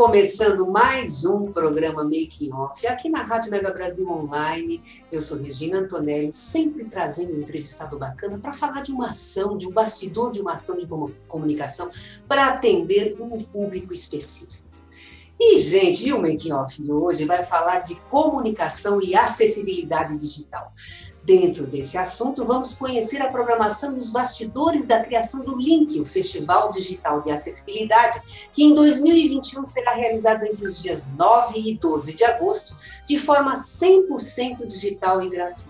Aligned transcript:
Começando 0.00 0.66
mais 0.66 1.26
um 1.26 1.52
programa 1.52 2.02
Making 2.02 2.54
Off 2.54 2.86
aqui 2.86 3.10
na 3.10 3.22
Rádio 3.22 3.50
Mega 3.50 3.70
Brasil 3.70 4.08
Online. 4.08 4.82
Eu 5.12 5.20
sou 5.20 5.36
Regina 5.36 5.80
Antonelli, 5.80 6.32
sempre 6.32 6.86
trazendo 6.86 7.34
um 7.34 7.38
entrevistado 7.38 7.98
bacana 7.98 8.38
para 8.38 8.54
falar 8.54 8.80
de 8.80 8.92
uma 8.92 9.10
ação, 9.10 9.58
de 9.58 9.66
um 9.66 9.70
bastidor 9.70 10.32
de 10.32 10.40
uma 10.40 10.54
ação 10.54 10.78
de 10.78 10.88
comunicação 11.28 11.90
para 12.26 12.46
atender 12.46 13.14
um 13.20 13.36
público 13.36 13.92
específico. 13.92 14.59
E, 15.42 15.58
gente, 15.58 16.06
e 16.06 16.12
o 16.12 16.20
Making 16.20 16.52
Off 16.52 16.82
de 16.82 16.92
hoje 16.92 17.24
vai 17.24 17.42
falar 17.42 17.78
de 17.78 17.94
comunicação 18.10 19.00
e 19.00 19.16
acessibilidade 19.16 20.14
digital. 20.18 20.70
Dentro 21.24 21.66
desse 21.66 21.96
assunto, 21.96 22.44
vamos 22.44 22.74
conhecer 22.74 23.22
a 23.22 23.28
programação 23.28 23.94
dos 23.94 24.10
bastidores 24.10 24.84
da 24.84 25.02
criação 25.02 25.40
do 25.40 25.56
Link, 25.56 25.98
o 25.98 26.04
Festival 26.04 26.70
Digital 26.70 27.22
de 27.22 27.30
Acessibilidade, 27.30 28.20
que 28.52 28.64
em 28.64 28.74
2021 28.74 29.64
será 29.64 29.94
realizado 29.94 30.44
entre 30.44 30.66
os 30.66 30.82
dias 30.82 31.08
9 31.16 31.58
e 31.58 31.74
12 31.74 32.16
de 32.16 32.24
agosto, 32.24 32.76
de 33.06 33.16
forma 33.16 33.54
100% 33.54 34.66
digital 34.66 35.22
e 35.22 35.30
gratuita. 35.30 35.69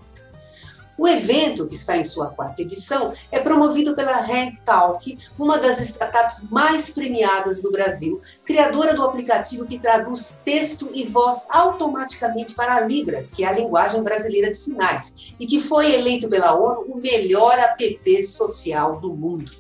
O 1.01 1.09
evento, 1.09 1.67
que 1.67 1.75
está 1.75 1.97
em 1.97 2.05
sua 2.05 2.27
quarta 2.27 2.61
edição, 2.61 3.15
é 3.33 3.41
promovido 3.41 3.97
pela 3.97 4.20
Hang 4.20 4.55
Talk, 4.67 5.17
uma 5.39 5.56
das 5.56 5.81
startups 5.81 6.51
mais 6.51 6.91
premiadas 6.91 7.62
do 7.62 7.73
Brasil, 7.73 8.20
criadora 8.45 8.93
do 8.93 9.03
aplicativo 9.03 9.67
que 9.67 9.78
traduz 9.78 10.43
texto 10.45 10.91
e 10.93 11.06
voz 11.06 11.47
automaticamente 11.48 12.55
para 12.55 12.81
Libras, 12.81 13.33
que 13.33 13.43
é 13.43 13.48
a 13.48 13.53
linguagem 13.53 14.03
brasileira 14.03 14.51
de 14.51 14.56
sinais, 14.56 15.34
e 15.41 15.47
que 15.47 15.59
foi 15.59 15.95
eleito 15.95 16.28
pela 16.28 16.55
ONU 16.55 16.93
o 16.93 16.98
melhor 16.98 17.59
app 17.59 18.23
social 18.23 19.01
do 19.01 19.15
mundo. 19.15 19.51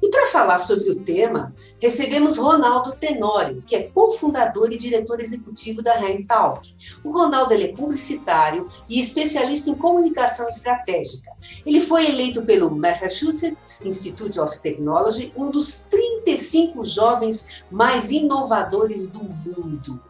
E 0.00 0.08
para 0.10 0.28
falar 0.28 0.58
sobre 0.58 0.90
o 0.90 0.94
tema, 0.96 1.52
recebemos 1.80 2.38
Ronaldo 2.38 2.92
Tenório, 2.92 3.62
que 3.66 3.74
é 3.74 3.82
cofundador 3.82 4.70
e 4.72 4.78
diretor 4.78 5.20
executivo 5.20 5.82
da 5.82 5.94
Talk. 6.26 6.74
O 7.02 7.10
Ronaldo 7.10 7.52
é 7.52 7.68
publicitário 7.68 8.68
e 8.88 9.00
especialista 9.00 9.70
em 9.70 9.74
comunicação 9.74 10.48
estratégica. 10.48 11.32
Ele 11.66 11.80
foi 11.80 12.06
eleito 12.06 12.42
pelo 12.44 12.70
Massachusetts 12.70 13.84
Institute 13.84 14.38
of 14.38 14.58
Technology 14.60 15.32
um 15.36 15.50
dos 15.50 15.84
35 15.90 16.84
jovens 16.84 17.64
mais 17.70 18.10
inovadores 18.10 19.08
do 19.08 19.24
mundo. 19.24 20.00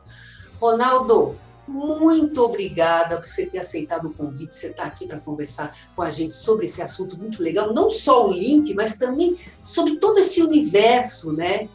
Ronaldo, 0.61 1.37
muito 1.69 2.43
obrigada 2.43 3.17
por 3.17 3.27
você 3.27 3.47
ter 3.47 3.59
aceitado 3.59 4.09
o 4.09 4.15
convite, 4.15 4.55
você 4.55 4.69
está 4.69 4.85
aqui 4.85 5.07
para 5.07 5.21
conversar 5.21 5.77
com 5.95 6.03
a 6.03 6.11
gente 6.11 6.33
sobre 6.33 6.65
esse 6.65 6.81
assunto 6.81 7.19
muito 7.19 7.43
legal, 7.43 7.75
não 7.75 7.91
só 7.91 8.27
o 8.27 8.33
link, 8.33 8.73
mas 8.75 8.97
também 8.97 9.37
sobre 9.63 9.97
todo 9.97 10.19
esse 10.19 10.43
universo, 10.43 11.33
né? 11.33 11.69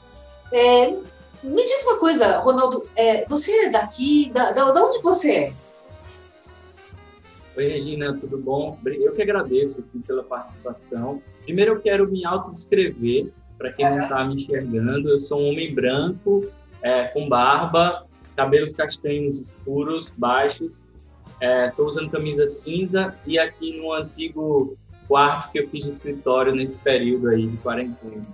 É, 0.52 0.88
me 1.44 1.64
diz 1.64 1.84
uma 1.84 1.98
coisa, 1.98 2.40
Ronaldo, 2.40 2.86
é, 2.96 3.26
você 3.28 3.66
é 3.66 3.70
daqui, 3.70 4.32
da, 4.34 4.52
da, 4.52 4.72
da, 4.72 4.84
onde 4.84 5.02
você 5.02 5.32
é? 5.32 5.54
Oi, 7.56 7.68
Regina, 7.68 8.18
tudo 8.18 8.38
bom? 8.38 8.80
Eu 8.86 9.14
que 9.14 9.22
agradeço 9.22 9.84
pela 10.08 10.24
participação. 10.24 11.22
Primeiro, 11.44 11.74
eu 11.74 11.82
quero 11.82 12.10
me 12.10 12.26
autodescrever, 12.26 13.32
para 13.58 13.72
quem 13.72 13.86
não 13.86 14.00
está 14.00 14.26
me 14.26 14.36
enxergando. 14.36 15.10
Eu 15.10 15.20
sou 15.20 15.40
um 15.40 15.50
homem 15.50 15.74
branco, 15.74 16.48
é, 16.82 17.04
com 17.06 17.30
barba, 17.30 18.08
cabelos 18.36 18.74
castanhos 18.74 19.40
escuros, 19.40 20.12
baixos. 20.16 20.90
Estou 21.42 21.86
é, 21.86 21.90
usando 21.90 22.10
camisa 22.10 22.48
cinza 22.48 23.16
e 23.26 23.38
aqui 23.38 23.78
no 23.78 23.92
antigo 23.92 24.78
quarto 25.08 25.52
que 25.52 25.60
eu 25.60 25.68
fiz 25.70 25.84
de 25.84 25.90
escritório 25.90 26.56
nesse 26.56 26.78
período 26.78 27.30
aí 27.30 27.48
de 27.48 27.58
quarentena. 27.58 28.26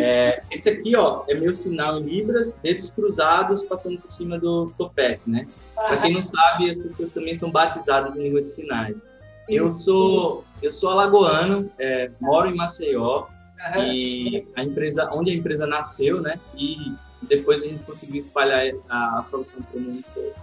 É, 0.00 0.42
esse 0.50 0.68
aqui, 0.68 0.96
ó, 0.96 1.22
é 1.28 1.34
meu 1.34 1.54
sinal 1.54 2.00
em 2.00 2.02
libras, 2.02 2.58
dedos 2.60 2.90
cruzados 2.90 3.62
passando 3.62 4.00
por 4.00 4.10
cima 4.10 4.38
do 4.38 4.72
topete, 4.76 5.30
né? 5.30 5.46
Para 5.76 5.96
quem 5.98 6.12
não 6.12 6.22
sabe, 6.22 6.68
as 6.68 6.80
pessoas 6.80 7.10
também 7.10 7.34
são 7.34 7.50
batizadas 7.50 8.16
em 8.16 8.24
língua 8.24 8.42
de 8.42 8.48
sinais. 8.48 9.06
Eu 9.48 9.70
sou, 9.70 10.44
eu 10.62 10.72
sou 10.72 10.90
alagoano, 10.90 11.70
é, 11.78 12.10
moro 12.20 12.48
em 12.48 12.54
Maceió 12.54 13.26
e 13.78 14.46
a 14.56 14.62
empresa, 14.62 15.08
onde 15.12 15.30
a 15.30 15.34
empresa 15.34 15.66
nasceu, 15.66 16.20
né? 16.20 16.38
E 16.56 16.92
depois 17.30 17.62
a 17.62 17.66
gente 17.66 17.84
conseguiu 17.84 18.18
espalhar 18.18 18.74
a, 18.88 19.18
a 19.18 19.22
solução 19.22 19.62
para 19.62 19.78
o 19.78 19.82
mundo 19.82 20.04
todo. 20.12 20.34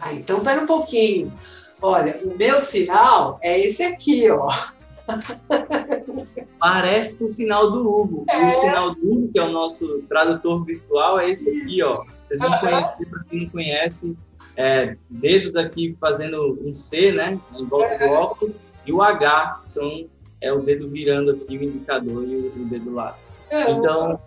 Ah, 0.00 0.14
então 0.14 0.42
pera 0.42 0.62
um 0.62 0.66
pouquinho. 0.66 1.32
Olha, 1.82 2.18
o 2.22 2.36
meu 2.36 2.60
sinal 2.60 3.38
é 3.42 3.58
esse 3.58 3.82
aqui, 3.82 4.30
ó. 4.30 4.48
Parece 6.58 7.16
com 7.16 7.24
o 7.24 7.30
sinal 7.30 7.70
do 7.70 7.80
Hugo. 7.80 8.24
É. 8.30 8.48
O 8.48 8.60
sinal 8.60 8.94
do 8.94 9.12
Hugo, 9.12 9.32
que 9.32 9.38
é 9.38 9.42
o 9.42 9.50
nosso 9.50 10.02
tradutor 10.08 10.64
virtual, 10.64 11.18
é 11.18 11.30
esse 11.30 11.50
aqui, 11.50 11.82
ó. 11.82 12.04
Vocês 12.28 12.40
vão 12.40 12.58
conhecer, 12.58 13.10
para 13.10 13.24
quem 13.24 13.42
não 13.42 13.50
conhece, 13.50 14.16
é, 14.56 14.96
dedos 15.08 15.56
aqui 15.56 15.96
fazendo 16.00 16.60
um 16.64 16.72
C, 16.72 17.10
né? 17.10 17.38
Em 17.56 17.66
volta 17.66 17.98
do 17.98 18.12
óculos, 18.12 18.56
e 18.86 18.92
o 18.92 19.02
H, 19.02 19.58
que 19.60 19.68
são, 19.68 20.08
é 20.40 20.52
o 20.52 20.60
dedo 20.60 20.88
virando 20.88 21.32
aqui, 21.32 21.58
o 21.58 21.64
indicador 21.64 22.22
e 22.22 22.36
o, 22.36 22.62
o 22.62 22.64
dedo 22.66 22.94
lá. 22.94 23.18
Então, 23.50 24.20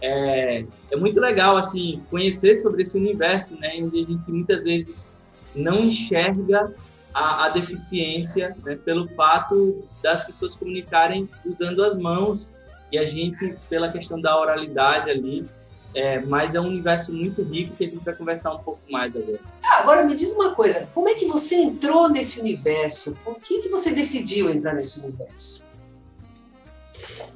é, 0.00 0.64
é 0.90 0.96
muito 0.96 1.20
legal 1.20 1.56
assim 1.56 2.02
conhecer 2.10 2.56
sobre 2.56 2.82
esse 2.82 2.96
universo, 2.96 3.56
né, 3.56 3.78
onde 3.80 4.00
a 4.00 4.04
gente 4.04 4.30
muitas 4.30 4.64
vezes 4.64 5.06
não 5.54 5.84
enxerga 5.84 6.72
a, 7.14 7.46
a 7.46 7.48
deficiência 7.48 8.54
né, 8.64 8.76
pelo 8.84 9.08
fato 9.08 9.84
das 10.02 10.22
pessoas 10.22 10.54
comunicarem 10.54 11.28
usando 11.46 11.82
as 11.82 11.96
mãos 11.96 12.52
e 12.92 12.98
a 12.98 13.04
gente 13.04 13.56
pela 13.68 13.90
questão 13.90 14.20
da 14.20 14.38
oralidade 14.38 15.10
ali. 15.10 15.48
É, 15.94 16.20
mas 16.20 16.54
é 16.54 16.60
um 16.60 16.66
universo 16.66 17.10
muito 17.10 17.42
rico 17.42 17.74
que 17.74 17.84
a 17.84 17.88
gente 17.88 18.04
vai 18.04 18.14
conversar 18.14 18.52
um 18.52 18.58
pouco 18.58 18.80
mais 18.90 19.16
agora. 19.16 19.40
Ah, 19.64 19.78
agora 19.80 20.04
me 20.04 20.14
diz 20.14 20.30
uma 20.32 20.54
coisa, 20.54 20.86
como 20.92 21.08
é 21.08 21.14
que 21.14 21.24
você 21.24 21.54
entrou 21.54 22.10
nesse 22.10 22.38
universo? 22.38 23.16
Por 23.24 23.40
que, 23.40 23.62
que 23.62 23.70
você 23.70 23.94
decidiu 23.94 24.50
entrar 24.50 24.74
nesse 24.74 25.00
universo? 25.00 25.66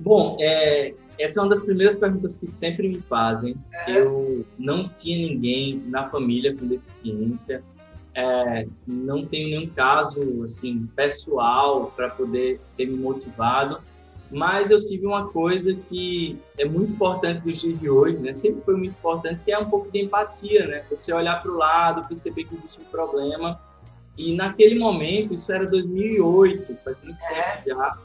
Bom, 0.01 0.37
é, 0.41 0.93
essa 1.21 1.41
é 1.41 1.43
uma 1.43 1.51
das 1.51 1.63
primeiras 1.63 1.97
perguntas 1.97 2.37
que 2.37 2.47
sempre 2.47 2.89
me 2.89 3.01
fazem. 3.03 3.55
Eu 3.87 4.45
não 4.59 4.89
tinha 4.89 5.19
ninguém 5.19 5.83
na 5.87 6.09
família 6.09 6.57
com 6.57 6.67
deficiência, 6.67 7.63
é, 8.15 8.67
não 8.87 9.25
tenho 9.25 9.51
nenhum 9.51 9.69
caso 9.71 10.43
assim 10.43 10.89
pessoal 10.97 11.93
para 11.95 12.09
poder 12.09 12.61
ter 12.77 12.87
me 12.87 12.97
motivado, 12.97 13.81
mas 14.31 14.71
eu 14.71 14.85
tive 14.85 15.07
uma 15.07 15.29
coisa 15.29 15.75
que 15.75 16.39
é 16.57 16.65
muito 16.65 16.93
importante 16.93 17.47
nos 17.47 17.61
dias 17.61 17.79
de 17.79 17.91
hoje, 17.91 18.17
né? 18.19 18.33
Sempre 18.33 18.63
foi 18.63 18.77
muito 18.77 18.93
importante, 18.93 19.43
que 19.43 19.53
é 19.53 19.59
um 19.59 19.69
pouco 19.69 19.91
de 19.91 20.01
empatia, 20.01 20.67
né? 20.67 20.85
Você 20.91 21.13
olhar 21.13 21.43
para 21.43 21.51
o 21.51 21.57
lado, 21.57 22.07
perceber 22.07 22.45
que 22.45 22.55
existe 22.55 22.81
um 22.81 22.85
problema. 22.85 23.61
E 24.17 24.35
naquele 24.35 24.79
momento, 24.79 25.35
isso 25.35 25.53
era 25.53 25.67
2008, 25.67 26.77
faz 26.85 26.97
muito 27.03 27.19
tempo 27.19 27.63
já 27.67 27.99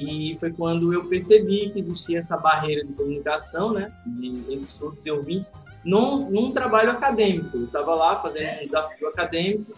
e 0.00 0.36
foi 0.38 0.50
quando 0.50 0.94
eu 0.94 1.04
percebi 1.04 1.68
que 1.70 1.78
existia 1.78 2.18
essa 2.18 2.36
barreira 2.36 2.84
de 2.84 2.92
comunicação, 2.94 3.72
né, 3.72 3.92
de, 4.06 4.28
entre 4.48 4.64
surdos 4.64 5.04
e 5.04 5.10
ouvintes, 5.10 5.52
num, 5.84 6.30
num 6.30 6.52
trabalho 6.52 6.90
acadêmico. 6.90 7.54
Eu 7.54 7.64
estava 7.64 7.94
lá 7.94 8.16
fazendo 8.20 8.62
um 8.62 8.64
desafio 8.64 9.08
acadêmico 9.08 9.72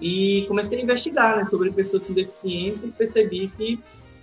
e 0.00 0.44
comecei 0.48 0.80
a 0.80 0.82
investigar 0.82 1.36
né, 1.36 1.44
sobre 1.44 1.70
pessoas 1.70 2.04
com 2.04 2.12
deficiência 2.12 2.86
e 2.86 2.90
percebi 2.90 3.46
que, 3.56 3.78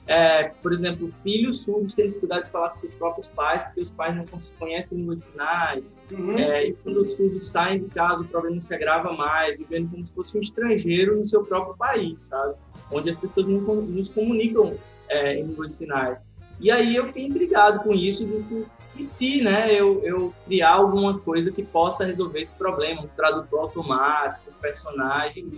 é, 0.05 0.51
por 0.61 0.73
exemplo, 0.73 1.13
filhos 1.23 1.61
surdos 1.61 1.93
têm 1.93 2.07
dificuldade 2.07 2.45
de 2.45 2.51
falar 2.51 2.69
com 2.69 2.75
seus 2.75 2.95
próprios 2.95 3.27
pais 3.27 3.63
porque 3.63 3.81
os 3.81 3.91
pais 3.91 4.17
não 4.17 4.25
conhecem 4.59 4.97
língua 4.97 5.15
de 5.15 5.21
sinais. 5.21 5.93
Uhum. 6.11 6.37
É, 6.37 6.67
e 6.67 6.73
quando 6.73 6.97
os 6.97 7.13
surdos 7.13 7.49
saem 7.49 7.83
de 7.83 7.89
casa, 7.89 8.21
o 8.21 8.27
problema 8.27 8.59
se 8.59 8.75
agrava 8.75 9.13
mais, 9.13 9.59
vivendo 9.59 9.89
como 9.91 10.05
se 10.05 10.13
fosse 10.13 10.37
um 10.37 10.41
estrangeiro 10.41 11.15
no 11.15 11.25
seu 11.25 11.41
próprio 11.45 11.77
país, 11.77 12.23
sabe? 12.23 12.53
Onde 12.91 13.09
as 13.09 13.15
pessoas 13.15 13.47
não, 13.47 13.59
não 13.59 14.03
se 14.03 14.11
comunicam 14.11 14.75
é, 15.09 15.35
em 15.35 15.43
línguas 15.43 15.71
de 15.71 15.73
sinais. 15.73 16.25
E 16.59 16.71
aí 16.71 16.95
eu 16.95 17.07
fiquei 17.07 17.25
intrigado 17.25 17.79
com 17.81 17.93
isso 17.93 18.23
e 18.23 18.25
disse, 18.25 18.65
e 18.97 19.03
se 19.03 19.41
né, 19.41 19.71
eu, 19.71 20.01
eu 20.03 20.33
criar 20.45 20.73
alguma 20.73 21.19
coisa 21.19 21.51
que 21.51 21.63
possa 21.63 22.03
resolver 22.03 22.41
esse 22.41 22.53
problema, 22.53 23.03
um 23.03 23.07
tradutor 23.07 23.61
automático, 23.61 24.49
um 24.49 24.59
personagem. 24.59 25.51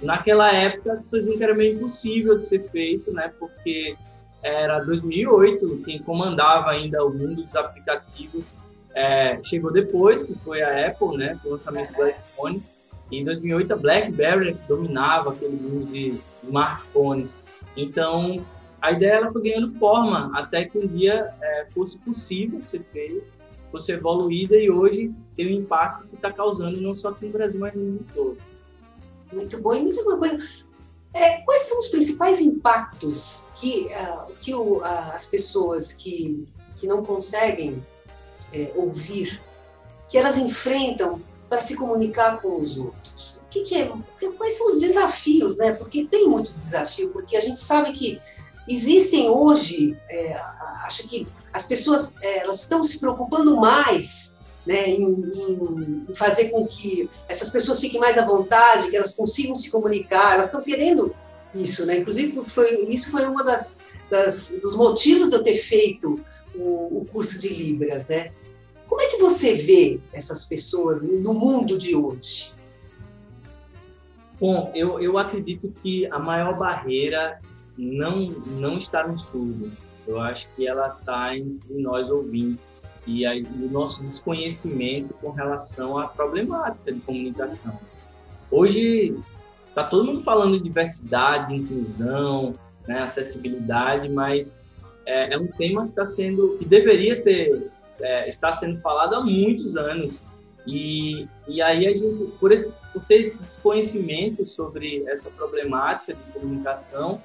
naquela 0.00 0.52
época 0.52 0.92
as 0.92 1.00
pessoas 1.00 1.24
diziam 1.24 1.38
que 1.38 1.44
era 1.44 1.54
meio 1.54 1.76
impossível 1.76 2.36
de 2.36 2.44
ser 2.44 2.68
feito, 2.70 3.12
né? 3.12 3.32
Porque 3.38 3.96
era 4.42 4.80
2008, 4.80 5.82
quem 5.84 6.00
comandava 6.00 6.70
ainda 6.70 7.04
o 7.04 7.10
mundo 7.10 7.42
dos 7.42 7.54
aplicativos 7.54 8.56
é, 8.94 9.40
chegou 9.44 9.72
depois, 9.72 10.24
que 10.24 10.34
foi 10.40 10.60
a 10.60 10.88
Apple, 10.88 11.16
né? 11.16 11.38
Com 11.40 11.50
o 11.50 11.52
lançamento 11.52 11.94
do 11.94 12.04
iPhone. 12.04 12.60
E 13.12 13.20
em 13.20 13.24
2008 13.24 13.74
a 13.74 13.76
BlackBerry 13.76 14.56
dominava 14.66 15.32
aquele 15.32 15.56
mundo 15.56 15.86
de 15.86 16.18
smartphones. 16.42 17.40
Então 17.76 18.44
a 18.82 18.90
ideia 18.90 19.12
ela 19.12 19.32
foi 19.32 19.42
ganhando 19.42 19.70
forma 19.70 20.32
até 20.34 20.64
que 20.64 20.76
um 20.76 20.86
dia 20.86 21.32
é, 21.40 21.66
fosse 21.72 21.96
possível 22.00 22.60
ser 22.66 22.84
feito, 22.92 23.24
fosse 23.70 23.92
evoluída 23.92 24.56
e 24.56 24.68
hoje 24.68 25.14
tem 25.36 25.46
o 25.46 25.50
impacto 25.50 26.08
que 26.08 26.16
está 26.16 26.32
causando 26.32 26.80
não 26.80 26.92
só 26.92 27.10
aqui 27.10 27.26
no 27.26 27.32
Brasil, 27.32 27.60
mas 27.60 27.72
no 27.74 27.80
mundo 27.80 28.06
todo. 28.12 28.38
Muito 29.32 29.62
bom. 29.62 29.74
E 29.74 30.00
uma 30.00 30.18
coisa, 30.18 30.36
é, 31.14 31.38
quais 31.42 31.62
são 31.62 31.78
os 31.78 31.88
principais 31.88 32.40
impactos 32.40 33.46
que, 33.54 33.86
uh, 33.86 34.32
que 34.40 34.52
o, 34.52 34.78
uh, 34.78 34.84
as 35.14 35.26
pessoas 35.26 35.92
que, 35.92 36.44
que 36.74 36.88
não 36.88 37.04
conseguem 37.04 37.80
é, 38.52 38.72
ouvir, 38.74 39.40
que 40.08 40.18
elas 40.18 40.36
enfrentam 40.36 41.22
para 41.48 41.60
se 41.60 41.76
comunicar 41.76 42.42
com 42.42 42.58
os 42.58 42.78
outros? 42.78 43.38
O 43.46 43.48
que, 43.48 43.62
que 43.62 43.74
é, 43.76 43.92
quais 44.36 44.54
são 44.54 44.66
os 44.66 44.80
desafios, 44.80 45.56
né? 45.56 45.72
Porque 45.72 46.04
tem 46.04 46.26
muito 46.26 46.52
desafio, 46.54 47.10
porque 47.10 47.36
a 47.36 47.40
gente 47.40 47.60
sabe 47.60 47.92
que 47.92 48.18
existem 48.68 49.28
hoje, 49.28 49.96
é, 50.08 50.34
acho 50.84 51.08
que 51.08 51.26
as 51.52 51.64
pessoas 51.64 52.16
é, 52.22 52.38
elas 52.38 52.60
estão 52.60 52.82
se 52.82 52.98
preocupando 52.98 53.56
mais 53.56 54.38
né, 54.66 54.88
em, 54.88 55.04
em, 55.04 56.14
fazer 56.14 56.50
com 56.50 56.66
que 56.66 57.10
essas 57.28 57.50
pessoas 57.50 57.80
fiquem 57.80 58.00
mais 58.00 58.16
à 58.16 58.24
vontade, 58.24 58.88
que 58.88 58.96
elas 58.96 59.14
consigam 59.14 59.56
se 59.56 59.70
comunicar, 59.70 60.34
elas 60.34 60.46
estão 60.46 60.62
querendo 60.62 61.14
isso, 61.54 61.84
né? 61.84 61.98
Inclusive, 61.98 62.42
foi, 62.46 62.84
isso 62.86 63.10
foi 63.10 63.26
uma 63.26 63.44
das, 63.44 63.78
das, 64.08 64.54
dos 64.62 64.76
motivos 64.76 65.28
de 65.28 65.34
eu 65.34 65.42
ter 65.42 65.56
feito 65.56 66.20
o, 66.54 67.00
o, 67.00 67.06
curso 67.10 67.38
de 67.38 67.48
Libras, 67.48 68.06
né? 68.06 68.32
Como 68.88 69.00
é 69.00 69.06
que 69.06 69.16
você 69.16 69.54
vê 69.54 70.00
essas 70.12 70.44
pessoas 70.44 71.02
no 71.02 71.34
mundo 71.34 71.76
de 71.78 71.96
hoje? 71.96 72.52
Bom, 74.38 74.70
eu, 74.74 75.00
eu 75.00 75.18
acredito 75.18 75.72
que 75.82 76.06
a 76.06 76.18
maior 76.18 76.58
barreira 76.58 77.40
não, 77.76 78.26
não 78.26 78.78
está 78.78 79.06
no 79.06 79.18
surdo. 79.18 79.70
Eu 80.06 80.20
acho 80.20 80.48
que 80.56 80.66
ela 80.66 80.96
está 80.98 81.36
entre 81.36 81.74
nós 81.74 82.10
ouvintes 82.10 82.90
e 83.06 83.24
aí, 83.24 83.44
o 83.44 83.70
nosso 83.70 84.02
desconhecimento 84.02 85.14
com 85.14 85.30
relação 85.30 85.96
à 85.96 86.08
problemática 86.08 86.92
de 86.92 87.00
comunicação. 87.00 87.78
Hoje 88.50 89.16
está 89.68 89.84
todo 89.84 90.04
mundo 90.04 90.22
falando 90.22 90.58
de 90.58 90.64
diversidade, 90.64 91.54
inclusão, 91.54 92.54
né, 92.86 93.00
acessibilidade, 93.00 94.08
mas 94.08 94.54
é, 95.06 95.34
é, 95.34 95.38
um 95.38 95.46
tema 95.46 95.84
que 95.84 95.90
está 95.90 96.04
sendo, 96.04 96.56
que 96.58 96.64
deveria 96.64 97.22
ter, 97.22 97.70
é, 98.00 98.28
está 98.28 98.52
sendo 98.52 98.80
falado 98.80 99.14
há 99.14 99.20
muitos 99.20 99.76
anos. 99.76 100.24
E, 100.66 101.26
e 101.48 101.60
aí 101.60 101.86
a 101.86 101.94
gente, 101.94 102.32
por, 102.38 102.52
esse, 102.52 102.72
por 102.92 103.02
ter 103.04 103.22
esse 103.22 103.42
desconhecimento 103.42 104.46
sobre 104.46 105.04
essa 105.08 105.30
problemática 105.30 106.14
de 106.14 106.32
comunicação, 106.32 107.20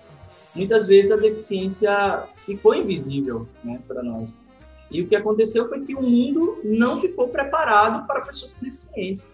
muitas 0.57 0.87
vezes 0.87 1.11
a 1.11 1.15
deficiência 1.15 2.23
ficou 2.45 2.73
invisível 2.73 3.47
né, 3.63 3.79
para 3.87 4.01
nós. 4.01 4.37
E 4.89 5.01
o 5.01 5.07
que 5.07 5.15
aconteceu 5.15 5.67
foi 5.69 5.81
que 5.81 5.95
o 5.95 6.01
mundo 6.01 6.59
não 6.63 6.99
ficou 6.99 7.27
preparado 7.27 8.07
para 8.07 8.21
pessoas 8.21 8.53
com 8.53 8.65
deficiência. 8.65 9.29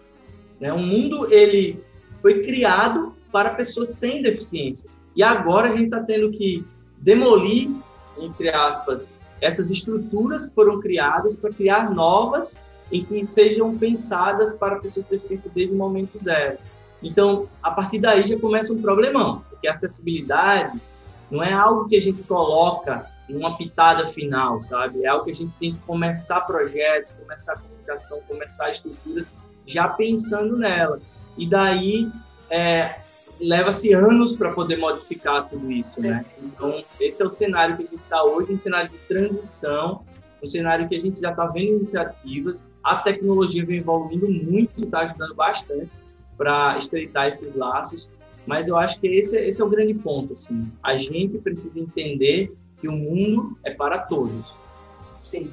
Né? 0.60 0.72
O 0.72 0.78
mundo 0.78 1.32
ele 1.32 1.82
foi 2.20 2.42
criado 2.44 3.14
para 3.32 3.50
pessoas 3.50 3.90
sem 3.90 4.22
deficiência. 4.22 4.88
E 5.16 5.22
agora 5.22 5.68
a 5.68 5.72
gente 5.72 5.84
está 5.84 6.00
tendo 6.00 6.30
que 6.30 6.64
demolir, 6.98 7.70
entre 8.18 8.48
aspas, 8.50 9.14
essas 9.40 9.70
estruturas 9.70 10.48
que 10.48 10.54
foram 10.54 10.80
criadas 10.80 11.36
para 11.36 11.52
criar 11.52 11.90
novas 11.90 12.64
e 12.90 13.02
que 13.02 13.24
sejam 13.24 13.76
pensadas 13.76 14.56
para 14.56 14.76
pessoas 14.76 15.06
com 15.06 15.14
deficiência 15.14 15.50
desde 15.54 15.74
o 15.74 15.78
momento 15.78 16.18
zero. 16.18 16.58
Então, 17.02 17.48
a 17.62 17.70
partir 17.70 17.98
daí 17.98 18.26
já 18.26 18.38
começa 18.38 18.72
um 18.72 18.80
problemão, 18.80 19.44
porque 19.50 19.68
a 19.68 19.72
acessibilidade 19.72 20.80
não 21.30 21.42
é 21.42 21.52
algo 21.52 21.86
que 21.86 21.96
a 21.96 22.00
gente 22.00 22.22
coloca 22.22 23.10
em 23.28 23.36
uma 23.36 23.56
pitada 23.56 24.06
final, 24.08 24.60
sabe? 24.60 25.04
É 25.04 25.08
algo 25.08 25.24
que 25.24 25.30
a 25.30 25.34
gente 25.34 25.52
tem 25.58 25.74
que 25.74 25.80
começar 25.80 26.40
projetos, 26.42 27.12
começar 27.12 27.56
comunicação, 27.56 28.20
começar 28.28 28.70
estruturas 28.70 29.30
já 29.66 29.88
pensando 29.88 30.56
nela. 30.56 31.00
E 31.36 31.46
daí 31.46 32.10
é, 32.50 32.96
leva-se 33.40 33.92
anos 33.92 34.34
para 34.34 34.52
poder 34.52 34.76
modificar 34.76 35.48
tudo 35.48 35.70
isso, 35.70 36.00
Sim. 36.00 36.10
né? 36.10 36.24
Então, 36.42 36.84
esse 37.00 37.22
é 37.22 37.26
o 37.26 37.30
cenário 37.30 37.76
que 37.76 37.82
a 37.82 37.86
gente 37.86 38.02
está 38.02 38.24
hoje, 38.24 38.52
um 38.52 38.60
cenário 38.60 38.90
de 38.90 38.98
transição, 38.98 40.04
um 40.42 40.46
cenário 40.46 40.88
que 40.88 40.94
a 40.94 41.00
gente 41.00 41.20
já 41.20 41.30
está 41.30 41.46
vendo 41.46 41.78
iniciativas, 41.78 42.64
a 42.82 42.96
tecnologia 42.96 43.64
vem 43.64 43.78
evoluindo 43.78 44.30
muito, 44.30 44.84
está 44.84 45.00
ajudando 45.00 45.34
bastante 45.34 46.00
para 46.36 46.76
estreitar 46.76 47.28
esses 47.28 47.54
laços, 47.54 48.10
mas 48.46 48.68
eu 48.68 48.76
acho 48.76 49.00
que 49.00 49.06
esse, 49.06 49.38
esse 49.38 49.60
é 49.60 49.64
o 49.64 49.68
grande 49.68 49.94
ponto. 49.94 50.34
Assim. 50.34 50.70
A 50.82 50.96
gente 50.96 51.38
precisa 51.38 51.80
entender 51.80 52.54
que 52.80 52.88
o 52.88 52.92
mundo 52.92 53.58
é 53.64 53.72
para 53.72 53.98
todos. 53.98 54.54
Sim. 55.22 55.50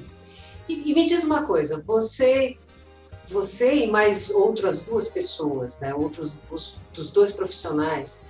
E, 0.68 0.90
e 0.90 0.94
me 0.94 1.04
diz 1.06 1.24
uma 1.24 1.44
coisa, 1.44 1.82
você 1.84 2.56
você 3.28 3.86
e 3.86 3.90
mais 3.90 4.30
outras 4.30 4.82
duas 4.82 5.08
pessoas, 5.08 5.80
né, 5.80 5.94
outros 5.94 6.36
os, 6.50 6.76
dos 6.92 7.10
dois 7.10 7.32
profissionais, 7.32 8.20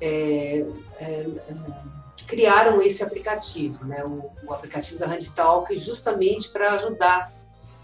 é, 0.00 0.64
é, 0.98 1.04
é, 1.04 1.26
criaram 2.26 2.80
esse 2.80 3.02
aplicativo, 3.02 3.84
né, 3.84 4.02
o, 4.04 4.30
o 4.46 4.54
aplicativo 4.54 4.98
da 4.98 5.06
HandTalk, 5.06 5.78
justamente 5.78 6.48
para 6.50 6.72
ajudar 6.72 7.32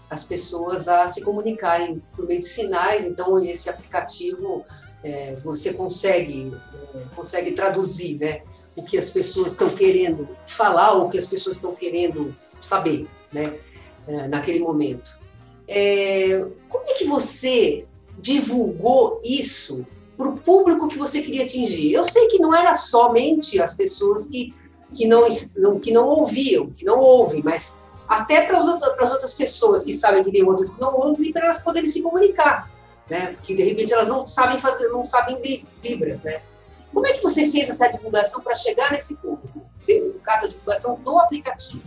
as 0.09 0.23
pessoas 0.23 0.87
a 0.87 1.07
se 1.07 1.21
comunicarem 1.21 2.01
por 2.15 2.27
meio 2.27 2.39
de 2.39 2.47
sinais. 2.47 3.05
Então, 3.05 3.37
esse 3.39 3.69
aplicativo 3.69 4.65
é, 5.03 5.35
você 5.43 5.73
consegue, 5.73 6.53
é, 6.95 7.15
consegue 7.15 7.51
traduzir 7.51 8.17
né, 8.17 8.41
o 8.77 8.83
que 8.83 8.97
as 8.97 9.09
pessoas 9.09 9.51
estão 9.51 9.69
querendo 9.69 10.27
falar 10.45 10.93
ou 10.93 11.05
o 11.05 11.09
que 11.09 11.17
as 11.17 11.25
pessoas 11.25 11.57
estão 11.57 11.75
querendo 11.75 12.35
saber 12.61 13.07
né, 13.31 13.53
é, 14.07 14.27
naquele 14.27 14.59
momento. 14.59 15.17
É, 15.67 16.45
como 16.69 16.85
é 16.89 16.93
que 16.93 17.05
você 17.05 17.85
divulgou 18.19 19.19
isso 19.23 19.85
para 20.15 20.29
o 20.29 20.37
público 20.37 20.87
que 20.87 20.97
você 20.97 21.21
queria 21.21 21.43
atingir? 21.43 21.91
Eu 21.91 22.03
sei 22.03 22.27
que 22.27 22.39
não 22.39 22.55
era 22.55 22.73
somente 22.73 23.61
as 23.61 23.73
pessoas 23.73 24.25
que, 24.25 24.53
que, 24.93 25.05
não, 25.05 25.27
que 25.79 25.91
não 25.91 26.07
ouviam, 26.07 26.69
que 26.69 26.85
não 26.85 26.97
ouvem, 26.97 27.41
mas 27.43 27.91
até 28.07 28.41
para 28.41 28.57
as 28.57 28.67
outras, 28.67 29.33
pessoas 29.33 29.83
que 29.83 29.91
sabem 29.91 30.23
que 30.23 30.31
tem 30.31 30.43
outras 30.43 30.69
que 30.69 30.79
não 30.79 30.93
ouvem, 30.93 31.31
para 31.33 31.45
elas 31.45 31.61
poderem 31.61 31.89
se 31.89 32.01
comunicar 32.01 32.71
né? 33.09 33.27
Porque 33.27 33.55
de 33.55 33.63
repente 33.63 33.93
elas 33.93 34.07
não 34.07 34.25
sabem 34.25 34.59
fazer, 34.59 34.89
não 34.89 35.03
sabem 35.03 35.39
libras, 35.83 36.21
né? 36.21 36.41
Como 36.93 37.07
é 37.07 37.13
que 37.13 37.23
você 37.23 37.49
fez 37.49 37.69
essa 37.69 37.89
divulgação 37.89 38.41
para 38.41 38.53
chegar 38.55 38.91
nesse 38.91 39.15
público? 39.15 39.65
No 39.87 40.19
caso, 40.19 40.45
a 40.45 40.49
divulgação 40.49 40.95
do 40.95 41.17
aplicativo. 41.19 41.81